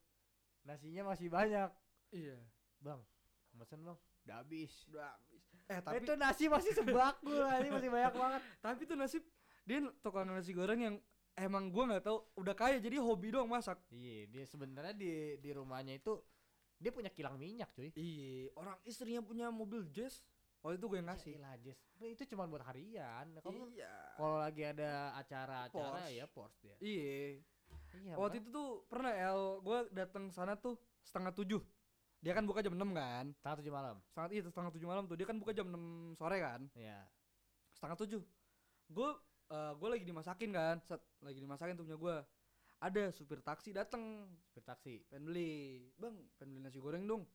nasinya 0.65 1.13
masih 1.13 1.29
banyak. 1.29 1.69
iya 2.11 2.41
Bang, 2.81 3.05
mesen 3.53 3.85
bang, 3.85 3.99
udah 4.25 4.37
habis. 4.41 4.73
udah 4.89 5.05
habis 5.13 5.45
eh 5.69 5.81
tapi 5.85 6.01
itu 6.01 6.15
nasi 6.17 6.45
masih 6.49 6.73
sebakul 6.73 7.45
ini 7.61 7.69
masih 7.69 7.91
banyak 7.93 8.15
banget. 8.17 8.41
tapi 8.65 8.81
tuh 8.89 8.97
nasib 8.97 9.21
dia 9.69 9.85
tukang 10.01 10.25
nasi 10.25 10.57
goreng 10.57 10.81
yang 10.81 10.97
emang 11.39 11.71
gua 11.71 11.85
nggak 11.89 12.05
tahu 12.05 12.19
udah 12.37 12.55
kaya 12.55 12.77
jadi 12.79 12.99
hobi 12.99 13.31
doang 13.31 13.49
masak 13.49 13.79
Iya, 13.89 14.27
dia 14.27 14.45
sebenarnya 14.45 14.95
di 14.95 15.11
di 15.39 15.51
rumahnya 15.53 15.97
itu 15.97 16.19
dia 16.79 16.95
punya 16.95 17.11
kilang 17.11 17.35
minyak, 17.35 17.75
cuy. 17.75 17.91
iya 17.95 18.51
orang 18.55 18.79
istrinya 18.87 19.19
punya 19.19 19.51
mobil 19.51 19.83
jazz 19.91 20.23
oh 20.63 20.75
itu 20.75 20.91
gue 20.91 20.99
yang 20.99 21.07
ngasih 21.07 21.39
Jess. 21.63 21.79
Nah, 22.03 22.11
itu 22.11 22.23
cuma 22.35 22.43
buat 22.51 22.67
harian. 22.67 23.31
Kamu 23.39 23.71
iya 23.71 23.95
kalau 24.19 24.43
lagi 24.43 24.63
ada 24.67 25.15
acara-acara 25.15 26.11
ya 26.11 26.27
Porsche 26.27 26.67
dia. 26.67 26.77
iya 26.83 27.39
Iya, 27.89 28.15
waktu 28.21 28.45
itu 28.45 28.49
tuh 28.53 28.85
pernah 28.87 29.11
El 29.17 29.63
gue 29.65 29.79
datang 29.97 30.29
sana 30.29 30.55
tuh 30.55 30.77
setengah 31.03 31.33
tujuh 31.33 31.63
dia 32.21 32.35
kan 32.35 32.43
buka 32.45 32.61
jam 32.61 32.75
6 32.75 32.85
kan 32.93 33.31
tanggal 33.41 33.59
tujuh 33.63 33.73
malam. 33.73 33.97
setengah 34.11 34.29
itu 34.35 34.49
setengah 34.51 34.71
tujuh 34.77 34.89
malam 34.91 35.05
tuh 35.09 35.17
dia 35.17 35.27
kan 35.27 35.39
buka 35.41 35.55
jam 35.55 35.67
6 35.71 36.19
sore 36.19 36.37
kan 36.39 36.61
Iya. 36.75 37.01
setengah 37.73 37.97
tujuh 37.97 38.21
gue 38.93 39.11
gue 39.49 39.89
lagi 39.89 40.05
dimasakin 40.05 40.51
kan 40.53 40.77
set 40.85 41.01
lagi 41.25 41.41
dimasakin 41.41 41.73
tuh 41.73 41.89
punya 41.89 41.97
gue 41.97 42.17
ada 42.79 43.11
supir 43.11 43.43
taksi 43.43 43.75
dateng. 43.75 44.27
Supir 44.47 44.63
taksi. 44.63 44.95
pengen 45.11 45.27
beli. 45.27 45.83
Bang 45.99 46.15
pengen 46.39 46.55
beli 46.55 46.61
nasi 46.63 46.79
goreng 46.79 47.05
dong. 47.07 47.27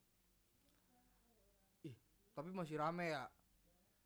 Ih 1.84 1.96
tapi 2.32 2.50
masih 2.56 2.80
rame 2.80 3.12
ya. 3.12 3.28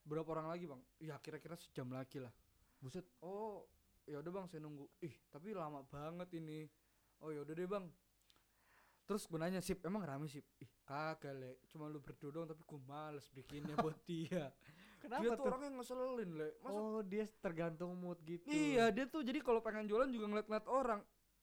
Berapa 0.07 0.29
orang 0.33 0.49
lagi 0.49 0.65
bang? 0.65 0.81
Ya 0.97 1.15
kira-kira 1.21 1.53
sejam 1.53 1.93
lagi 1.93 2.17
lah. 2.17 2.33
Buset. 2.81 3.05
oh 3.21 3.69
ya 4.09 4.17
udah 4.21 4.31
bang 4.33 4.45
saya 4.49 4.65
nunggu. 4.65 4.89
Ih 5.05 5.13
tapi 5.29 5.53
lama 5.53 5.85
banget 5.85 6.33
ini. 6.41 6.65
Oh 7.21 7.29
ya 7.29 7.45
udah 7.45 7.53
deh 7.53 7.69
bang. 7.69 7.85
Terus 9.07 9.23
gue 9.29 9.39
nanya 9.39 9.61
sip 9.61 9.79
emang 9.85 10.01
rame 10.03 10.25
sip? 10.25 10.43
Ih 10.57 10.71
kagak 10.89 11.37
le. 11.37 11.61
Cuma 11.69 11.85
lu 11.85 12.01
berdua 12.01 12.33
doang 12.33 12.49
tapi 12.49 12.65
gue 12.65 12.81
males 12.81 13.29
bikinnya 13.29 13.77
buat 13.85 13.97
dia 14.09 14.49
Kenapa 15.07 15.21
dia 15.23 15.29
tuh 15.29 15.37
tuh? 15.37 15.45
orang 15.47 15.61
yang 15.63 15.75
ngeselin 15.75 16.29
le 16.33 16.49
masa 16.59 16.75
Oh, 16.75 16.99
dia 17.01 17.25
tergantung 17.39 17.91
mood 17.95 18.19
gitu. 18.21 18.43
iya 18.45 18.91
dia 18.91 19.05
tuh 19.05 19.23
jadi 19.23 19.39
kalau 19.39 19.59
pengen 19.59 19.87
jualan 19.87 20.07
juga 20.07 20.27
ngeliat-ngeliat 20.27 20.67
orang 20.67 20.99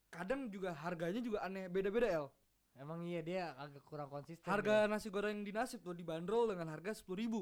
kadang 0.09 0.47
juga 0.47 0.77
harganya 0.77 1.19
juga 1.19 1.43
aneh 1.43 1.67
beda-beda 1.67 2.07
el 2.07 2.29
Emang 2.75 3.03
iya 3.03 3.23
dia 3.23 3.55
agak 3.55 3.83
kurang 3.83 4.07
konsisten. 4.09 4.45
harga 4.45 4.85
nasi 4.85 5.07
goreng 5.07 5.41
di 5.41 5.51
nasib 5.51 5.79
tuh 5.81 5.95
dibanderol 5.95 6.51
dengan 6.51 6.69
harga 6.69 6.91
sepuluh 6.93 7.19
ribu 7.19 7.41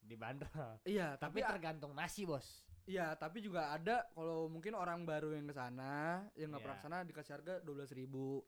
dia. 0.00 0.08
di 0.08 0.16
bandar. 0.16 0.80
iya 0.82 1.14
Tapi 1.14 1.38
tapi 1.38 1.52
tergantung 1.52 1.92
nasi, 1.92 2.24
Bos. 2.24 2.64
iya 2.84 3.12
tapi 3.12 3.38
juga 3.38 3.70
ada 3.70 4.08
kalau 4.10 4.48
mungkin 4.48 4.72
orang 4.72 5.04
baru 5.04 5.32
yang 5.32 5.44
ke 5.44 5.52
sana 5.52 6.24
yang 6.32 6.48
nggak 6.50 6.60
pernah 6.60 6.74
Iya. 6.74 6.80
ke 6.80 6.88
sana 6.88 6.98
dikasih 7.04 7.32
harga 7.34 7.54
dua 7.60 7.74
belas 7.76 7.92
ribu 7.92 8.40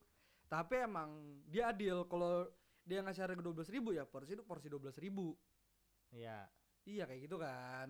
tapi 0.49 0.75
emang 0.81 1.11
dia 1.47 1.69
adil 1.69 2.05
kalau 2.05 2.49
dia 2.83 2.99
ngasih 2.99 3.23
harga 3.23 3.39
dua 3.39 3.55
belas 3.55 3.69
ribu 3.69 3.93
ya 3.93 4.03
porsi 4.03 4.33
itu 4.33 4.43
porsi 4.43 4.67
dua 4.67 4.81
belas 4.81 4.97
ribu 4.97 5.37
Iya. 6.11 6.49
Iya 6.85 7.05
kayak 7.05 7.21
gitu 7.23 7.37
kan 7.37 7.89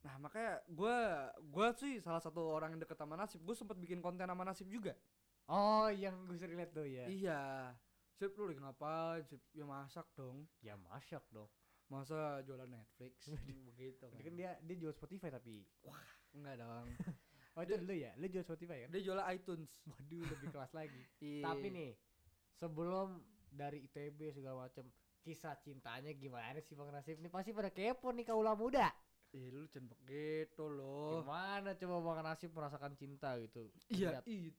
nah 0.00 0.14
makanya 0.16 0.60
gua 0.68 0.96
gua 1.42 1.72
sih 1.72 1.96
salah 1.98 2.20
satu 2.20 2.44
orang 2.50 2.72
yang 2.72 2.82
deket 2.82 2.94
sama 2.94 3.14
nasib 3.14 3.40
gue 3.40 3.52
sempat 3.52 3.74
bikin 3.74 3.98
konten 3.98 4.24
sama 4.24 4.42
nasib 4.42 4.68
juga 4.68 4.92
Oh, 5.44 5.92
yang 5.92 6.24
gue 6.24 6.40
sering 6.40 6.56
liat 6.56 6.72
tuh 6.72 6.88
ya. 6.88 7.04
iya 7.04 7.40
Sip 8.10 8.32
lu 8.32 8.48
lagi 8.48 8.56
ngapain 8.58 9.20
Sip 9.22 9.44
ya 9.52 9.64
masak 9.64 10.08
dong 10.14 10.48
Ya 10.58 10.72
masak 10.74 11.20
dong. 11.28 11.52
masa 11.84 12.40
jualan 12.40 12.64
Netflix 12.64 13.28
begitu 13.68 14.00
kan 14.00 14.16
kan 14.18 14.34
dia 14.34 14.56
dia 14.58 14.76
jual 14.78 14.88
Spotify 14.90 15.28
tapi. 15.28 15.68
enggak 16.32 16.56
dong 16.58 16.88
Oh, 17.54 17.62
itu 17.62 17.76
lu 17.78 17.92
ya? 17.92 18.10
Lu 18.16 18.26
jual 18.26 18.40
Spotify 18.40 18.82
kan? 18.82 18.90
dia 18.90 19.02
jual 19.04 19.20
iTunes 19.30 19.68
Waduh, 19.86 20.26
lebih 20.26 20.48
kelas 20.50 20.72
lagi. 20.72 21.02
Iya. 21.20 21.44
Tapi 21.44 21.66
nih, 21.70 21.90
sebelum 22.50 23.22
dari 23.46 23.84
ITB 23.84 24.34
segala 24.34 24.66
macem 24.66 24.88
kisah 25.24 25.56
cintanya 25.64 26.12
gimana 26.12 26.60
sih 26.60 26.76
Bang 26.76 26.92
Nasib? 26.92 27.16
Ini 27.16 27.32
pasti 27.32 27.56
pada 27.56 27.72
kepo 27.72 28.12
nih 28.12 28.28
kaula 28.28 28.52
muda. 28.52 28.92
Ih 29.32 29.48
lu 29.50 29.64
jangan 29.72 29.88
begitu 29.96 30.68
loh. 30.68 31.24
Gimana 31.24 31.72
coba 31.72 31.96
Bang 32.04 32.20
Nasib 32.20 32.52
merasakan 32.52 32.92
cinta 32.94 33.34
gitu? 33.40 33.72
Iya, 33.88 34.20
ih. 34.28 34.52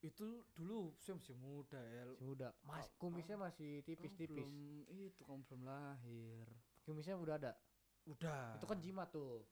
Itu 0.00 0.46
dulu 0.54 0.94
saya 1.02 1.18
masih 1.18 1.36
muda 1.36 1.80
ya. 1.82 2.02
si 2.14 2.24
muda. 2.24 2.48
Mas, 2.64 2.88
kumisnya 2.96 3.36
masih 3.36 3.82
tipis-tipis. 3.84 4.48
Itu 4.88 5.22
kamu 5.26 5.44
belum 5.50 5.62
lahir. 5.66 6.46
Kumisnya 6.86 7.18
udah 7.18 7.34
ada. 7.36 7.52
Udah. 8.06 8.54
Itu 8.56 8.66
kan 8.70 8.78
jimat 8.78 9.10
tuh. 9.10 9.42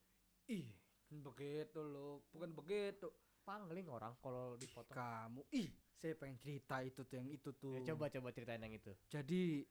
ih, 0.46 0.68
begitu 1.11 1.80
loh. 1.82 2.23
Bukan 2.30 2.54
begitu. 2.54 3.11
Pangling 3.44 3.88
orang 3.90 4.16
kalau 4.25 4.56
dipotong. 4.56 4.94
Kamu 4.96 5.42
ih, 5.52 5.68
saya 5.95 6.15
pengen 6.15 6.37
cerita 6.37 6.81
itu 6.81 7.03
tuh 7.03 7.17
yang 7.17 7.29
itu 7.29 7.51
tuh. 7.53 7.75
Ya, 7.75 7.95
coba 7.95 8.09
coba 8.09 8.29
ceritain 8.31 8.61
yang 8.61 8.73
itu. 8.73 8.93
Jadi 9.07 9.65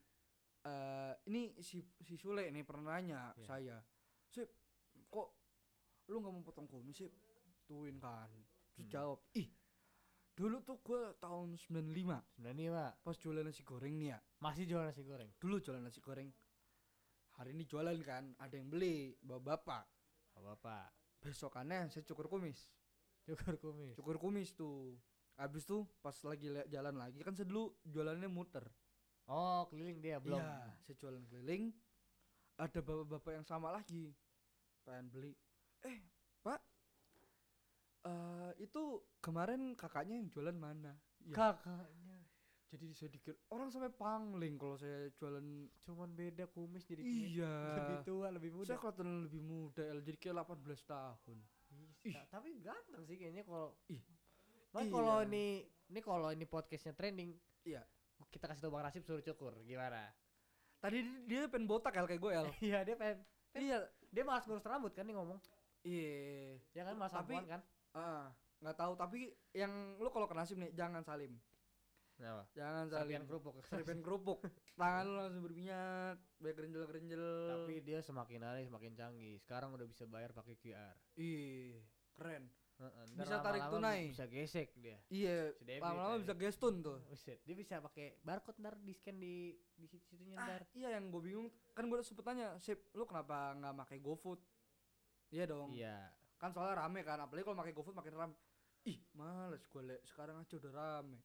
eh 0.63 1.13
ini 1.27 1.60
si 1.60 1.84
si 2.00 2.15
Sule 2.15 2.48
nih 2.48 2.63
pernah 2.63 2.96
nanya 2.96 3.36
Iya. 3.36 3.46
saya. 3.46 3.77
Sip, 4.27 4.50
kok 5.10 5.27
lu 6.08 6.20
nggak 6.20 6.32
mau 6.32 6.42
potong 6.42 6.65
kumis 6.65 6.98
sip? 6.98 7.12
Tuin 7.63 8.00
kan. 8.00 8.32
Terus 8.74 8.88
Hmm. 8.88 8.92
jawab, 8.92 9.20
ih, 9.36 9.48
dulu 10.34 10.58
tuh 10.62 10.82
gue 10.82 11.01
tahun 11.15 11.53
95 11.53 12.25
Sebenarnya 12.34 12.70
Pak, 12.74 12.94
pas 13.03 13.15
jualan 13.15 13.44
nasi 13.44 13.62
goreng 13.62 13.96
nih 13.96 14.10
ya. 14.10 14.20
masih 14.39 14.65
jual 14.65 14.82
nasi 14.82 15.03
goreng. 15.03 15.30
Dulu 15.38 15.56
jualan 15.60 15.80
nasi 15.80 16.01
goreng. 16.01 16.30
Hari 17.34 17.50
ini 17.51 17.65
jualan 17.65 17.98
kan, 18.01 18.34
ada 18.38 18.56
yang 18.58 18.70
beli, 18.70 19.13
bawa 19.20 19.53
bapak. 19.53 19.84
Apa 20.34 20.58
Bapak? 20.58 20.88
Besokannya 21.20 21.88
saya 21.88 22.01
cukur 22.03 22.25
kumis. 22.27 22.68
Cukur 23.24 23.56
kumis. 23.58 23.94
Cukur 23.96 24.18
kumis 24.18 24.50
tuh. 24.53 24.98
Habis 25.33 25.65
tuh 25.65 25.89
pas 25.99 26.13
lagi 26.23 26.45
jalan 26.67 26.93
lagi 26.93 27.17
kan 27.19 27.33
saya 27.33 27.45
dulu 27.45 27.73
jualannya 27.83 28.29
muter. 28.29 28.63
Oh, 29.25 29.65
keliling 29.67 29.97
dia 29.97 30.19
belum. 30.19 30.37
Iya, 30.37 30.77
saya 30.83 30.95
jualan 30.99 31.23
keliling. 31.25 31.71
Ada 32.53 32.79
bapak-bapak 32.79 33.31
yang 33.33 33.45
sama 33.47 33.71
lagi. 33.71 34.13
Pengen 34.83 35.09
beli. 35.09 35.31
Eh, 35.81 35.97
Pak. 36.39 36.59
eh 38.03 38.51
itu 38.59 38.83
kemarin 39.17 39.73
kakaknya 39.73 40.19
yang 40.19 40.27
jualan 40.27 40.53
mana? 40.53 40.91
Ya, 41.23 41.31
Kakaknya. 41.33 42.19
jadi 42.67 42.91
saya 42.91 43.07
dikira 43.07 43.39
orang 43.47 43.71
sampai 43.71 43.89
pangling 43.89 44.59
kalau 44.59 44.75
saya 44.75 45.07
jualan. 45.15 45.45
Cuman 45.81 46.11
beda 46.11 46.51
kumis 46.51 46.83
jadi 46.83 46.99
Iya. 46.99 47.55
lebih 47.79 47.97
tua, 48.03 48.27
lebih 48.27 48.51
muda. 48.51 48.67
Saya 48.67 48.79
kelihatan 48.81 49.23
lebih 49.23 49.39
muda, 49.41 49.83
jadi 50.03 50.17
kayak 50.19 50.35
18 50.35 50.83
tahun. 50.83 51.37
Bisa, 52.03 52.27
tapi 52.27 52.59
ganteng 52.59 53.07
sih 53.07 53.15
kayaknya 53.15 53.47
kalau 53.47 53.71
Ih, 53.87 54.03
Mas 54.74 54.86
iya. 54.86 54.92
kalau 54.92 55.18
ini 55.22 55.46
ini 55.88 56.00
kalau 56.01 56.30
ini 56.30 56.46
podcastnya 56.46 56.92
trending, 56.92 57.38
Iya. 57.62 57.86
kita 58.27 58.50
kasih 58.50 58.62
tau 58.62 58.74
Bang 58.74 58.82
Nasib 58.82 59.06
suruh 59.06 59.22
cukur 59.22 59.53
gimana? 59.63 60.10
Tadi 60.82 61.00
di- 61.00 61.24
dia 61.30 61.46
pengen 61.46 61.70
botak 61.70 61.94
El 61.94 62.10
kayak 62.10 62.20
gue, 62.20 62.32
El. 62.34 62.48
Iya 62.74 62.80
dia 62.82 62.96
pengen 62.98 63.22
iya. 63.53 63.77
dia 64.10 64.24
malas 64.24 64.44
ngurus 64.44 64.65
rambut 64.65 64.92
kan 64.92 65.06
nih 65.06 65.13
ngomong, 65.13 65.38
Iya. 65.84 66.58
ya 66.74 66.82
kan 66.84 66.96
malas 66.98 67.13
Tapi- 67.13 67.38
kan? 67.46 67.62
Ah, 67.94 68.34
nggak 68.58 68.74
tahu 68.75 68.94
tapi 68.96 69.20
yang 69.53 69.70
lu 69.96 70.10
kalau 70.10 70.25
kena 70.25 70.42
nasib 70.42 70.58
nih 70.58 70.74
jangan 70.74 71.06
salim. 71.06 71.38
Kenapa? 72.13 72.46
Jangan 72.53 72.86
salim. 72.88 73.01
Serpian 73.10 73.25
kerupuk. 73.25 73.53
Serpian 73.70 74.01
kerupuk. 74.01 74.39
Tangan 74.74 75.03
lu 75.03 75.13
langsung 75.18 75.44
berminyak, 75.44 76.18
banyak 76.38 76.56
kerenjel-kerenjel. 76.56 77.25
Tapi 77.50 77.74
dia 77.82 78.00
semakin 78.01 78.42
hari 78.42 78.62
semakin 78.63 78.94
canggih. 78.94 79.38
Sekarang 79.38 79.74
udah 79.74 79.86
bisa 79.86 80.06
bayar 80.06 80.30
pakai 80.32 80.53
QR. 80.56 80.94
ih, 81.15 81.77
keren. 82.13 82.50
Ntar 82.87 83.25
Bisa 83.27 83.37
tarik 83.39 83.63
tunai. 83.69 84.01
Bisa 84.11 84.25
gesek 84.25 84.69
dia. 84.75 84.97
Iya, 85.07 85.53
lama-lama 85.79 86.17
bisa 86.19 86.33
gestun 86.33 86.81
tuh. 86.81 86.99
Buset, 87.05 87.39
dia 87.43 87.55
bisa 87.55 87.79
pakai 87.79 88.17
barcode 88.19 88.59
ntar 88.59 88.75
di 88.75 88.91
scan 88.91 89.15
di 89.15 89.53
di 89.73 89.85
situ 89.85 90.03
situnya 90.03 90.35
Ah, 90.35 90.45
ntar. 90.49 90.61
iya 90.73 90.97
yang 90.97 91.07
gue 91.07 91.21
bingung 91.21 91.47
kan 91.71 91.85
gue 91.85 91.99
sempet 92.01 92.23
tanya, 92.23 92.57
"Sip, 92.57 92.91
lu 92.93 93.05
kenapa 93.05 93.53
nggak 93.53 93.73
pakai 93.85 93.97
GoFood?" 93.99 94.39
Iya 95.29 95.45
dong. 95.47 95.69
Iya. 95.71 96.11
Kan 96.35 96.51
soalnya 96.51 96.83
rame 96.83 97.01
kan, 97.01 97.17
apalagi 97.17 97.45
kalau 97.45 97.57
pakai 97.57 97.73
GoFood 97.73 97.95
makin 97.95 98.13
rame. 98.13 98.35
Ih, 98.83 98.99
males 99.15 99.63
gue 99.63 99.79
le, 99.81 99.97
sekarang 100.03 100.35
aja 100.37 100.59
udah 100.59 100.73
rame. 100.73 101.15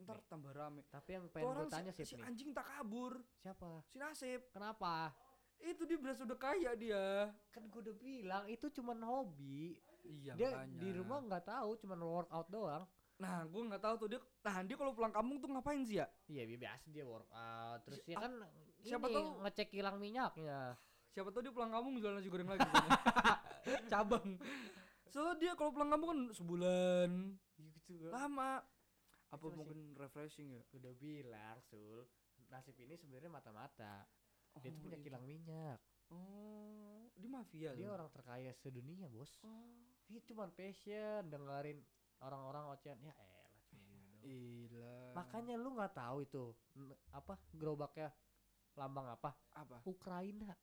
Ntar 0.00 0.16
tambah 0.24 0.48
rame. 0.50 0.80
Tapi 0.88 1.10
yang 1.12 1.28
pengen 1.28 1.52
gue 1.52 1.68
tanya 1.68 1.92
si, 1.92 2.00
sih 2.02 2.04
si 2.08 2.14
nih. 2.16 2.24
anjing 2.24 2.50
tak 2.56 2.64
kabur, 2.64 3.20
Siapa? 3.36 3.84
si 3.84 4.00
Nasib. 4.00 4.48
Kenapa? 4.48 5.12
Itu 5.60 5.84
dia 5.84 6.00
berasa 6.00 6.24
udah 6.24 6.40
kaya 6.40 6.72
dia. 6.72 7.28
Kan 7.52 7.68
gue 7.68 7.80
udah 7.84 7.96
bilang 8.00 8.48
itu 8.48 8.72
cuman 8.72 8.96
hobi. 9.04 9.76
Iya 10.02 10.32
dia 10.34 10.48
makanya. 10.50 10.78
di 10.78 10.88
rumah 10.92 11.18
nggak 11.20 11.44
tahu 11.44 11.70
cuman 11.78 11.98
workout 12.00 12.48
doang. 12.48 12.84
Nah, 13.16 13.44
gue 13.44 13.62
nggak 13.62 13.80
tahu 13.80 13.94
tuh 13.96 14.08
dia. 14.08 14.20
Nah, 14.40 14.56
dia 14.62 14.74
kalau 14.74 14.92
pulang 14.92 15.10
kampung 15.10 15.36
tuh 15.36 15.48
ngapain 15.48 15.84
sih 15.84 16.00
ya? 16.00 16.08
Iya 16.24 16.42
bi- 16.46 16.56
biasa 16.56 16.86
dia 16.88 17.04
workout. 17.04 17.78
Terus 17.84 17.98
Si- 17.98 18.08
ya 18.08 18.16
ah, 18.16 18.20
kan 18.22 18.32
siapa 18.80 19.06
ini, 19.06 19.14
tahu- 19.14 19.36
ngecek 19.42 19.68
kilang 19.70 19.96
minyaknya. 19.96 20.60
Siapa 21.06 21.28
tahu 21.28 21.42
dia 21.42 21.52
pulang 21.52 21.68
kampung 21.68 21.94
jualan 21.96 22.16
nasi 22.16 22.28
goreng 22.28 22.48
lagi. 22.48 22.64
cabang. 23.92 24.40
Soalnya 25.06 25.34
dia 25.36 25.52
kalau 25.52 25.70
pulang 25.70 25.90
kampung 25.90 26.08
kan 26.08 26.20
sebulan 26.32 27.10
gitu 27.58 28.08
lama. 28.08 28.64
Apa 29.28 29.44
masih- 29.44 29.54
mungkin 29.54 29.78
refreshing 29.94 30.48
ya? 30.50 30.62
udah 30.72 30.92
bilang 30.96 31.58
sul 31.62 32.08
nasib 32.48 32.74
ini 32.76 32.94
sebenarnya 32.94 33.28
mata-mata 33.28 34.08
dia 34.56 34.66
tuh 34.66 34.74
Oh, 34.74 34.82
punya 34.82 34.96
itu. 34.96 35.06
kilang 35.06 35.22
minyak 35.22 35.78
Oh, 36.10 37.06
di 37.14 37.26
mafia 37.26 37.70
dia 37.72 37.86
tuh. 37.86 37.94
orang 37.94 38.08
terkaya 38.10 38.50
sedunia 38.54 39.06
bos 39.06 39.30
Oh, 39.42 39.86
dia 40.06 40.20
cuma 40.22 40.50
passion 40.50 41.22
dengerin 41.24 41.78
orang-orang 42.20 42.64
ocehan 42.70 42.98
ya 43.00 43.14
elah 43.14 43.54
cuma 43.64 43.86
doang. 43.86 44.18
gila. 44.20 44.94
makanya 45.14 45.54
lu 45.54 45.70
nggak 45.72 45.94
tahu 45.94 46.18
itu 46.20 46.44
apa 47.10 47.34
gerobaknya 47.54 48.10
lambang 48.74 49.06
apa 49.08 49.34
apa? 49.52 49.82
Ukraina 49.84 50.54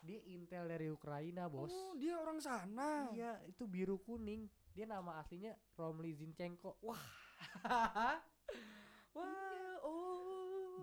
dia 0.00 0.20
intel 0.26 0.64
dari 0.64 0.88
Ukraina 0.88 1.44
bos 1.46 1.68
Oh, 1.68 1.92
dia 1.94 2.16
orang 2.16 2.40
sana. 2.40 3.08
iya 3.10 3.36
itu 3.44 3.64
biru 3.64 4.00
kuning 4.00 4.48
dia 4.72 4.86
nama 4.86 5.18
aslinya 5.18 5.52
Romli 5.74 6.14
Zinchenko 6.14 6.78
Wah, 6.80 7.04
oh. 9.14 9.49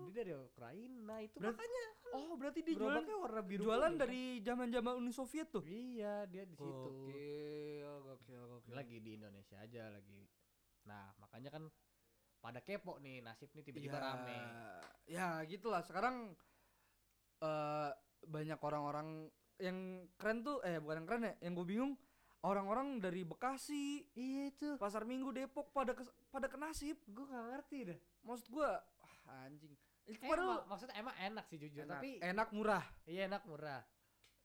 Dia 0.04 0.14
dari 0.16 0.32
Ukraina 0.34 1.14
itu 1.18 1.36
Berat- 1.36 1.54
makanya 1.54 1.84
Oh, 2.08 2.32
berarti 2.34 2.60
dia 2.62 2.72
jualan 2.74 3.04
warna 3.04 3.42
biru 3.42 3.62
jualan 3.62 3.84
kuning, 3.84 3.92
kan? 3.92 4.02
dari 4.02 4.22
zaman-zaman 4.40 4.92
Uni 4.96 5.10
Soviet 5.10 5.48
tuh. 5.48 5.60
iya 5.62 6.24
dia 6.24 6.42
di 6.42 6.54
situ 6.54 6.88
Oke, 7.04 7.28
oke, 7.84 8.32
oke. 8.56 8.70
lagi 8.70 8.96
di 8.98 9.10
Indonesia 9.14 9.56
aja 9.56 9.88
lagi 9.88 10.24
nah 10.82 11.12
makanya 11.18 11.50
kan 11.50 11.64
pada 12.38 12.60
kepo 12.60 12.96
nih 12.96 13.20
nasib 13.20 13.50
nih 13.50 13.62
tiba-tiba 13.62 13.92
Ya, 13.92 14.04
rame 14.06 14.38
Ya, 15.04 15.28
gitulah. 15.42 15.80
Sekarang 15.80 16.32
eh 17.38 17.90
banyak 18.20 18.58
orang-orang 18.58 19.28
yang 19.58 19.78
keren 20.14 20.40
tuh 20.40 20.58
eh 20.60 20.78
bukan 20.78 20.96
yang 20.96 21.06
keren 21.06 21.22
ya, 21.24 21.34
yang 21.40 21.52
gue 21.54 21.66
bingung 21.66 21.92
orang-orang 22.40 22.98
dari 22.98 23.22
Bekasi, 23.22 23.84
iya 24.14 24.48
itu 24.48 24.76
Pasar 24.76 25.02
Minggu, 25.02 25.30
Depok 25.30 25.72
pada 25.72 25.90
kes- 25.90 26.12
pada 26.28 26.46
kenasib. 26.46 26.94
gue 27.04 27.24
gak 27.24 27.44
ngerti 27.52 27.78
dah 27.84 27.98
Maksud 28.22 28.46
gua 28.48 28.78
ah, 29.24 29.44
anjing. 29.44 29.74
Itu 30.08 30.18
eh, 30.18 30.26
padahal 30.26 30.48
mak- 30.54 30.66
maksudnya 30.66 30.96
emang 30.96 31.14
enak 31.14 31.44
sih 31.46 31.58
jujur 31.58 31.84
enak, 31.84 31.92
tapi 31.94 32.10
enak 32.18 32.48
murah. 32.50 32.84
iya 33.04 33.22
enak 33.26 33.44
murah 33.44 33.82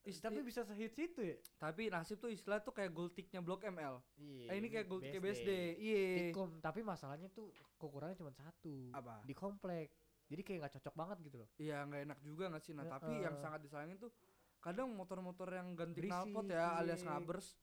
Is- 0.04 0.20
tapi 0.20 0.40
bisa 0.40 0.60
sehits 0.62 0.92
itu 0.94 1.20
ya 1.24 1.36
tapi 1.56 1.88
nasib 1.88 2.18
tuh 2.18 2.28
istilah 2.28 2.60
tuh 2.60 2.70
kayak 2.70 2.92
gold 2.92 3.10
ticknya 3.10 3.40
Blok 3.40 3.64
ML. 3.64 4.04
iya 4.14 4.46
Eh, 4.46 4.56
ini 4.56 4.68
kayak 4.68 4.84
gold 4.84 5.00
ticknya 5.00 5.22
BSD. 5.22 5.50
Iya. 5.74 6.02
Tikum, 6.28 6.60
tapi 6.60 6.80
masalahnya 6.82 7.28
tuh 7.28 7.48
kekurangannya 7.74 8.14
cuma 8.14 8.30
satu 8.30 8.92
Apa? 8.92 9.24
di 9.24 9.32
komplek 9.32 9.96
jadi 10.24 10.40
kayak 10.40 10.58
nggak 10.60 10.74
cocok 10.74 10.94
banget 10.94 11.18
gitu 11.22 11.36
loh 11.38 11.48
Iya 11.56 11.76
nggak 11.82 12.00
enak 12.04 12.18
juga 12.20 12.44
nggak 12.46 12.62
sih. 12.62 12.72
Nah 12.72 12.84
tapi 12.86 13.08
Heeh. 13.10 13.24
yang 13.24 13.36
sangat 13.38 13.60
disayangin 13.60 13.96
tuh 13.98 14.12
kadang 14.58 14.88
motor-motor 14.90 15.48
yang 15.48 15.72
ganti 15.72 16.00
knalpot 16.02 16.44
ya 16.46 16.76
alias 16.76 17.00
ngabers 17.00 17.56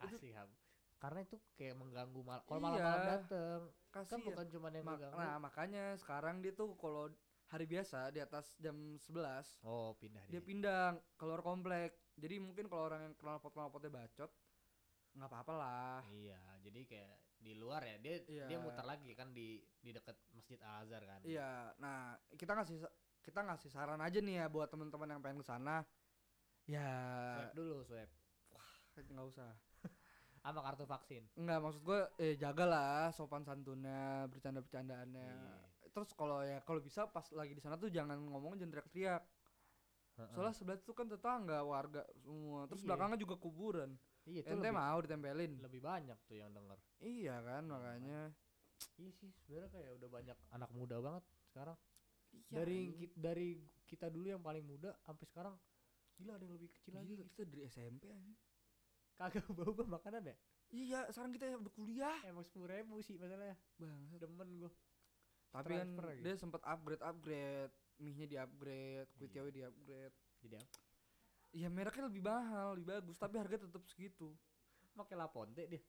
Itu- 0.00 0.18
asli 0.18 0.30
karena 0.96 1.20
itu 1.20 1.36
kayak 1.52 1.74
mengganggu 1.74 2.20
mal 2.20 2.40
kalau 2.40 2.56
Iya. 2.56 2.64
malam-malam 2.64 3.02
dateng 3.04 3.43
kan 4.06 4.20
bukan 4.20 4.46
cuma 4.48 4.68
yang 4.68 4.82
Ma- 4.82 4.94
mengganggu 4.94 5.16
nah 5.16 5.36
makanya 5.38 5.84
sekarang 5.96 6.38
dia 6.38 6.52
tuh 6.52 6.72
kalau 6.74 7.08
hari 7.46 7.64
biasa 7.64 8.08
di 8.08 8.18
atas 8.18 8.56
jam 8.56 8.74
11 8.96 9.60
oh 9.62 9.92
pindah 9.94 10.22
dia 10.26 10.32
dia 10.32 10.42
pindah 10.42 10.82
keluar 11.14 11.40
komplek. 11.40 11.94
Jadi 12.14 12.38
mungkin 12.38 12.66
kalau 12.66 12.86
orang 12.86 13.02
yang 13.04 13.14
knalpot 13.14 13.50
knalpotnya 13.50 13.90
bacot 13.90 14.30
nggak 15.14 15.28
apa-apa 15.28 15.52
lah. 15.52 16.00
iya 16.08 16.38
jadi 16.58 16.80
kayak 16.84 17.14
di 17.38 17.52
luar 17.54 17.82
ya 17.82 17.96
dia 17.98 18.16
dia 18.24 18.46
Iya. 18.48 18.58
muter 18.58 18.82
lagi 18.82 19.12
kan 19.12 19.30
di 19.30 19.60
di 19.78 19.90
dekat 19.90 20.16
masjid 20.32 20.56
Al 20.62 20.82
Azhar 20.82 21.02
kan 21.02 21.20
Iya. 21.22 21.74
Nah 21.78 22.14
kita 22.34 22.54
ngasih 22.54 22.82
kita 23.20 23.40
ngasih 23.42 23.70
saran 23.70 24.00
aja 24.00 24.18
nih 24.18 24.40
ya 24.40 24.46
buat 24.48 24.66
teman-teman 24.68 25.10
yang 25.10 25.20
pengen 25.20 25.42
ke 25.42 25.46
sana. 25.46 25.82
Ya 26.64 26.88
swab 27.36 27.54
dulu 27.54 27.84
swab 27.84 28.08
nggak 28.94 29.26
usah. 29.26 29.52
Sama 30.44 30.60
kartu 30.60 30.84
vaksin 30.84 31.24
Enggak 31.34 31.58
maksud 31.58 31.80
gue 31.82 32.00
eh 32.18 32.36
jagalah 32.36 33.08
sopan 33.10 33.42
santunnya, 33.42 34.28
bercanda-bercandaannya. 34.28 35.30
Iya. 35.32 35.88
Terus 35.88 36.10
kalau 36.12 36.38
ya 36.40 36.60
kalau 36.60 36.78
bisa 36.78 37.06
pas 37.06 37.24
lagi 37.30 37.50
di 37.50 37.60
sana 37.60 37.74
tuh 37.74 37.88
jangan 37.88 38.20
ngomong 38.20 38.54
jangan 38.54 38.76
teriak-teriak. 38.76 39.24
Soalnya 40.30 40.52
sebelah 40.52 40.78
itu 40.78 40.92
kan 40.92 41.08
tetangga, 41.08 41.58
warga 41.62 42.04
semua. 42.14 42.68
Terus 42.68 42.80
Iya. 42.80 42.88
belakangnya 42.88 43.18
juga 43.18 43.34
kuburan. 43.36 43.90
iya 44.24 44.40
itu 44.40 44.50
Ente 44.50 44.64
lebih, 44.64 44.72
mau 44.74 44.98
ditempelin. 44.98 45.52
lebih 45.60 45.80
banyak 45.80 46.16
tuh 46.24 46.32
yang 46.34 46.48
denger 46.48 46.78
Iya 46.98 47.36
kan 47.40 47.62
makanya. 47.66 48.32
iya 48.96 49.12
sih 49.12 49.28
sebenarnya 49.38 49.70
kayak 49.70 49.90
udah 49.94 50.08
banyak 50.10 50.38
anak 50.50 50.70
muda 50.72 50.96
banget 50.98 51.24
sekarang 51.44 51.76
Iya, 52.32 52.42
dari 52.50 52.78
ki- 52.90 53.14
dari 53.14 53.48
kita 53.84 54.08
dulu 54.08 54.26
yang 54.26 54.40
paling 54.40 54.64
muda 54.64 54.96
sampai 54.98 55.24
sekarang 55.24 55.54
gila 56.14 56.34
ada 56.34 56.42
yang 56.42 56.56
lebih 56.56 56.72
kecil 56.72 56.94
lagi 56.94 57.12
Gila, 57.12 57.24
kita 57.28 57.42
dari 57.44 57.62
SMP 57.64 58.02
anjing. 58.08 58.34
Kagak 59.14 59.46
ubah 59.46 59.86
makanan 59.88 60.32
ya 60.32 60.36
Iya, 60.74 61.06
sekarang 61.14 61.30
kita 61.30 61.54
udah 61.54 61.70
kuliah. 61.70 62.18
emang 62.26 62.42
sepuluh 62.42 62.66
ribu 62.66 62.98
sih 62.98 63.14
masalahnya 63.14 63.54
Bangsat. 63.78 64.18
demen 64.26 64.48
gua 64.58 64.72
Tapi 65.54 65.70
kan 65.70 65.88
dia 66.18 66.34
sempat 66.34 66.58
upgrade 66.66 66.98
upgrade, 66.98 67.70
mie-nya 68.02 68.26
di 68.26 68.34
upgrade, 68.34 69.06
kue 69.14 69.30
Iya. 69.30 69.54
di 69.54 69.62
upgrade. 69.62 70.16
jadi 70.42 70.56
apa 70.58 70.78
Iya 71.54 71.68
mereknya 71.70 72.10
lebih 72.10 72.22
mahal, 72.26 72.74
lebih 72.74 72.88
bagus, 72.90 73.14
tapi 73.14 73.38
harga 73.38 73.62
tetap 73.70 73.86
segitu. 73.86 74.34
pakai 74.94 75.14
laponte 75.14 75.62
dia 75.66 75.82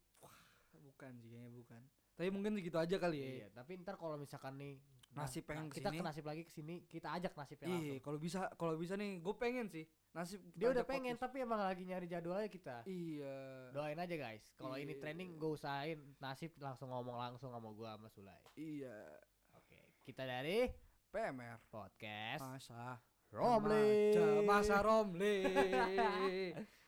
Bukan 0.75 1.17
sih 1.17 1.29
kayaknya 1.33 1.49
bukan. 1.49 1.81
Tapi 2.13 2.29
mungkin 2.29 2.53
segitu 2.61 2.77
aja 2.77 2.95
kali 3.01 3.17
ya. 3.17 3.29
iya 3.41 3.47
tapi 3.49 3.79
ntar 3.81 3.97
kalau 3.97 4.21
misalkan 4.21 4.53
nih 4.59 4.77
nah, 5.15 5.23
Nasib 5.23 5.43
pengen 5.43 5.67
kita 5.67 5.79
ke 5.81 5.89
sini. 5.89 5.97
ke 5.97 6.03
nasib 6.03 6.25
lagi 6.25 6.41
ke 6.43 6.51
sini 6.51 6.75
kita 6.85 7.07
ajak 7.09 7.33
nasibnya 7.33 7.65
Iya, 7.65 7.73
langsung 7.73 7.99
kalau 8.01 8.17
bisa 8.19 8.39
kalau 8.53 8.75
bisa 8.75 8.93
nih, 8.93 9.11
gue 9.17 9.35
pengen 9.35 9.65
sih 9.65 9.83
nasib. 10.11 10.43
kita 10.43 10.53
dia 10.53 10.67
udah 10.69 10.83
pengen 10.85 11.13
podcast. 11.13 11.23
tapi 11.23 11.37
emang 11.39 11.61
lagi 11.61 11.83
nyari 11.83 12.05
jadwalnya 12.05 12.47
kita 12.47 12.83
Iya. 12.83 13.35
doain 13.71 13.95
aja 13.95 14.15
guys 14.17 14.43
kalau 14.53 14.75
ini 14.75 14.91
Iya. 14.91 14.99
trending 14.99 15.29
gue 15.35 15.49
usahain 15.49 15.99
nasib 16.17 16.51
langsung 16.57 16.87
ngomong 16.87 17.15
langsung 17.15 17.49
sama 17.49 17.69
gua 17.69 17.95
sama 17.95 18.07
Sulai 18.09 18.43
Iya. 18.53 18.99
oke 19.51 19.79
kita 20.03 20.21
dari 20.21 20.67
PMR. 21.07 21.63
podcast 21.69 22.43
Masa. 22.43 22.99
Romli 23.31 24.11
Masa 24.43 24.79
Romli. 24.79 25.43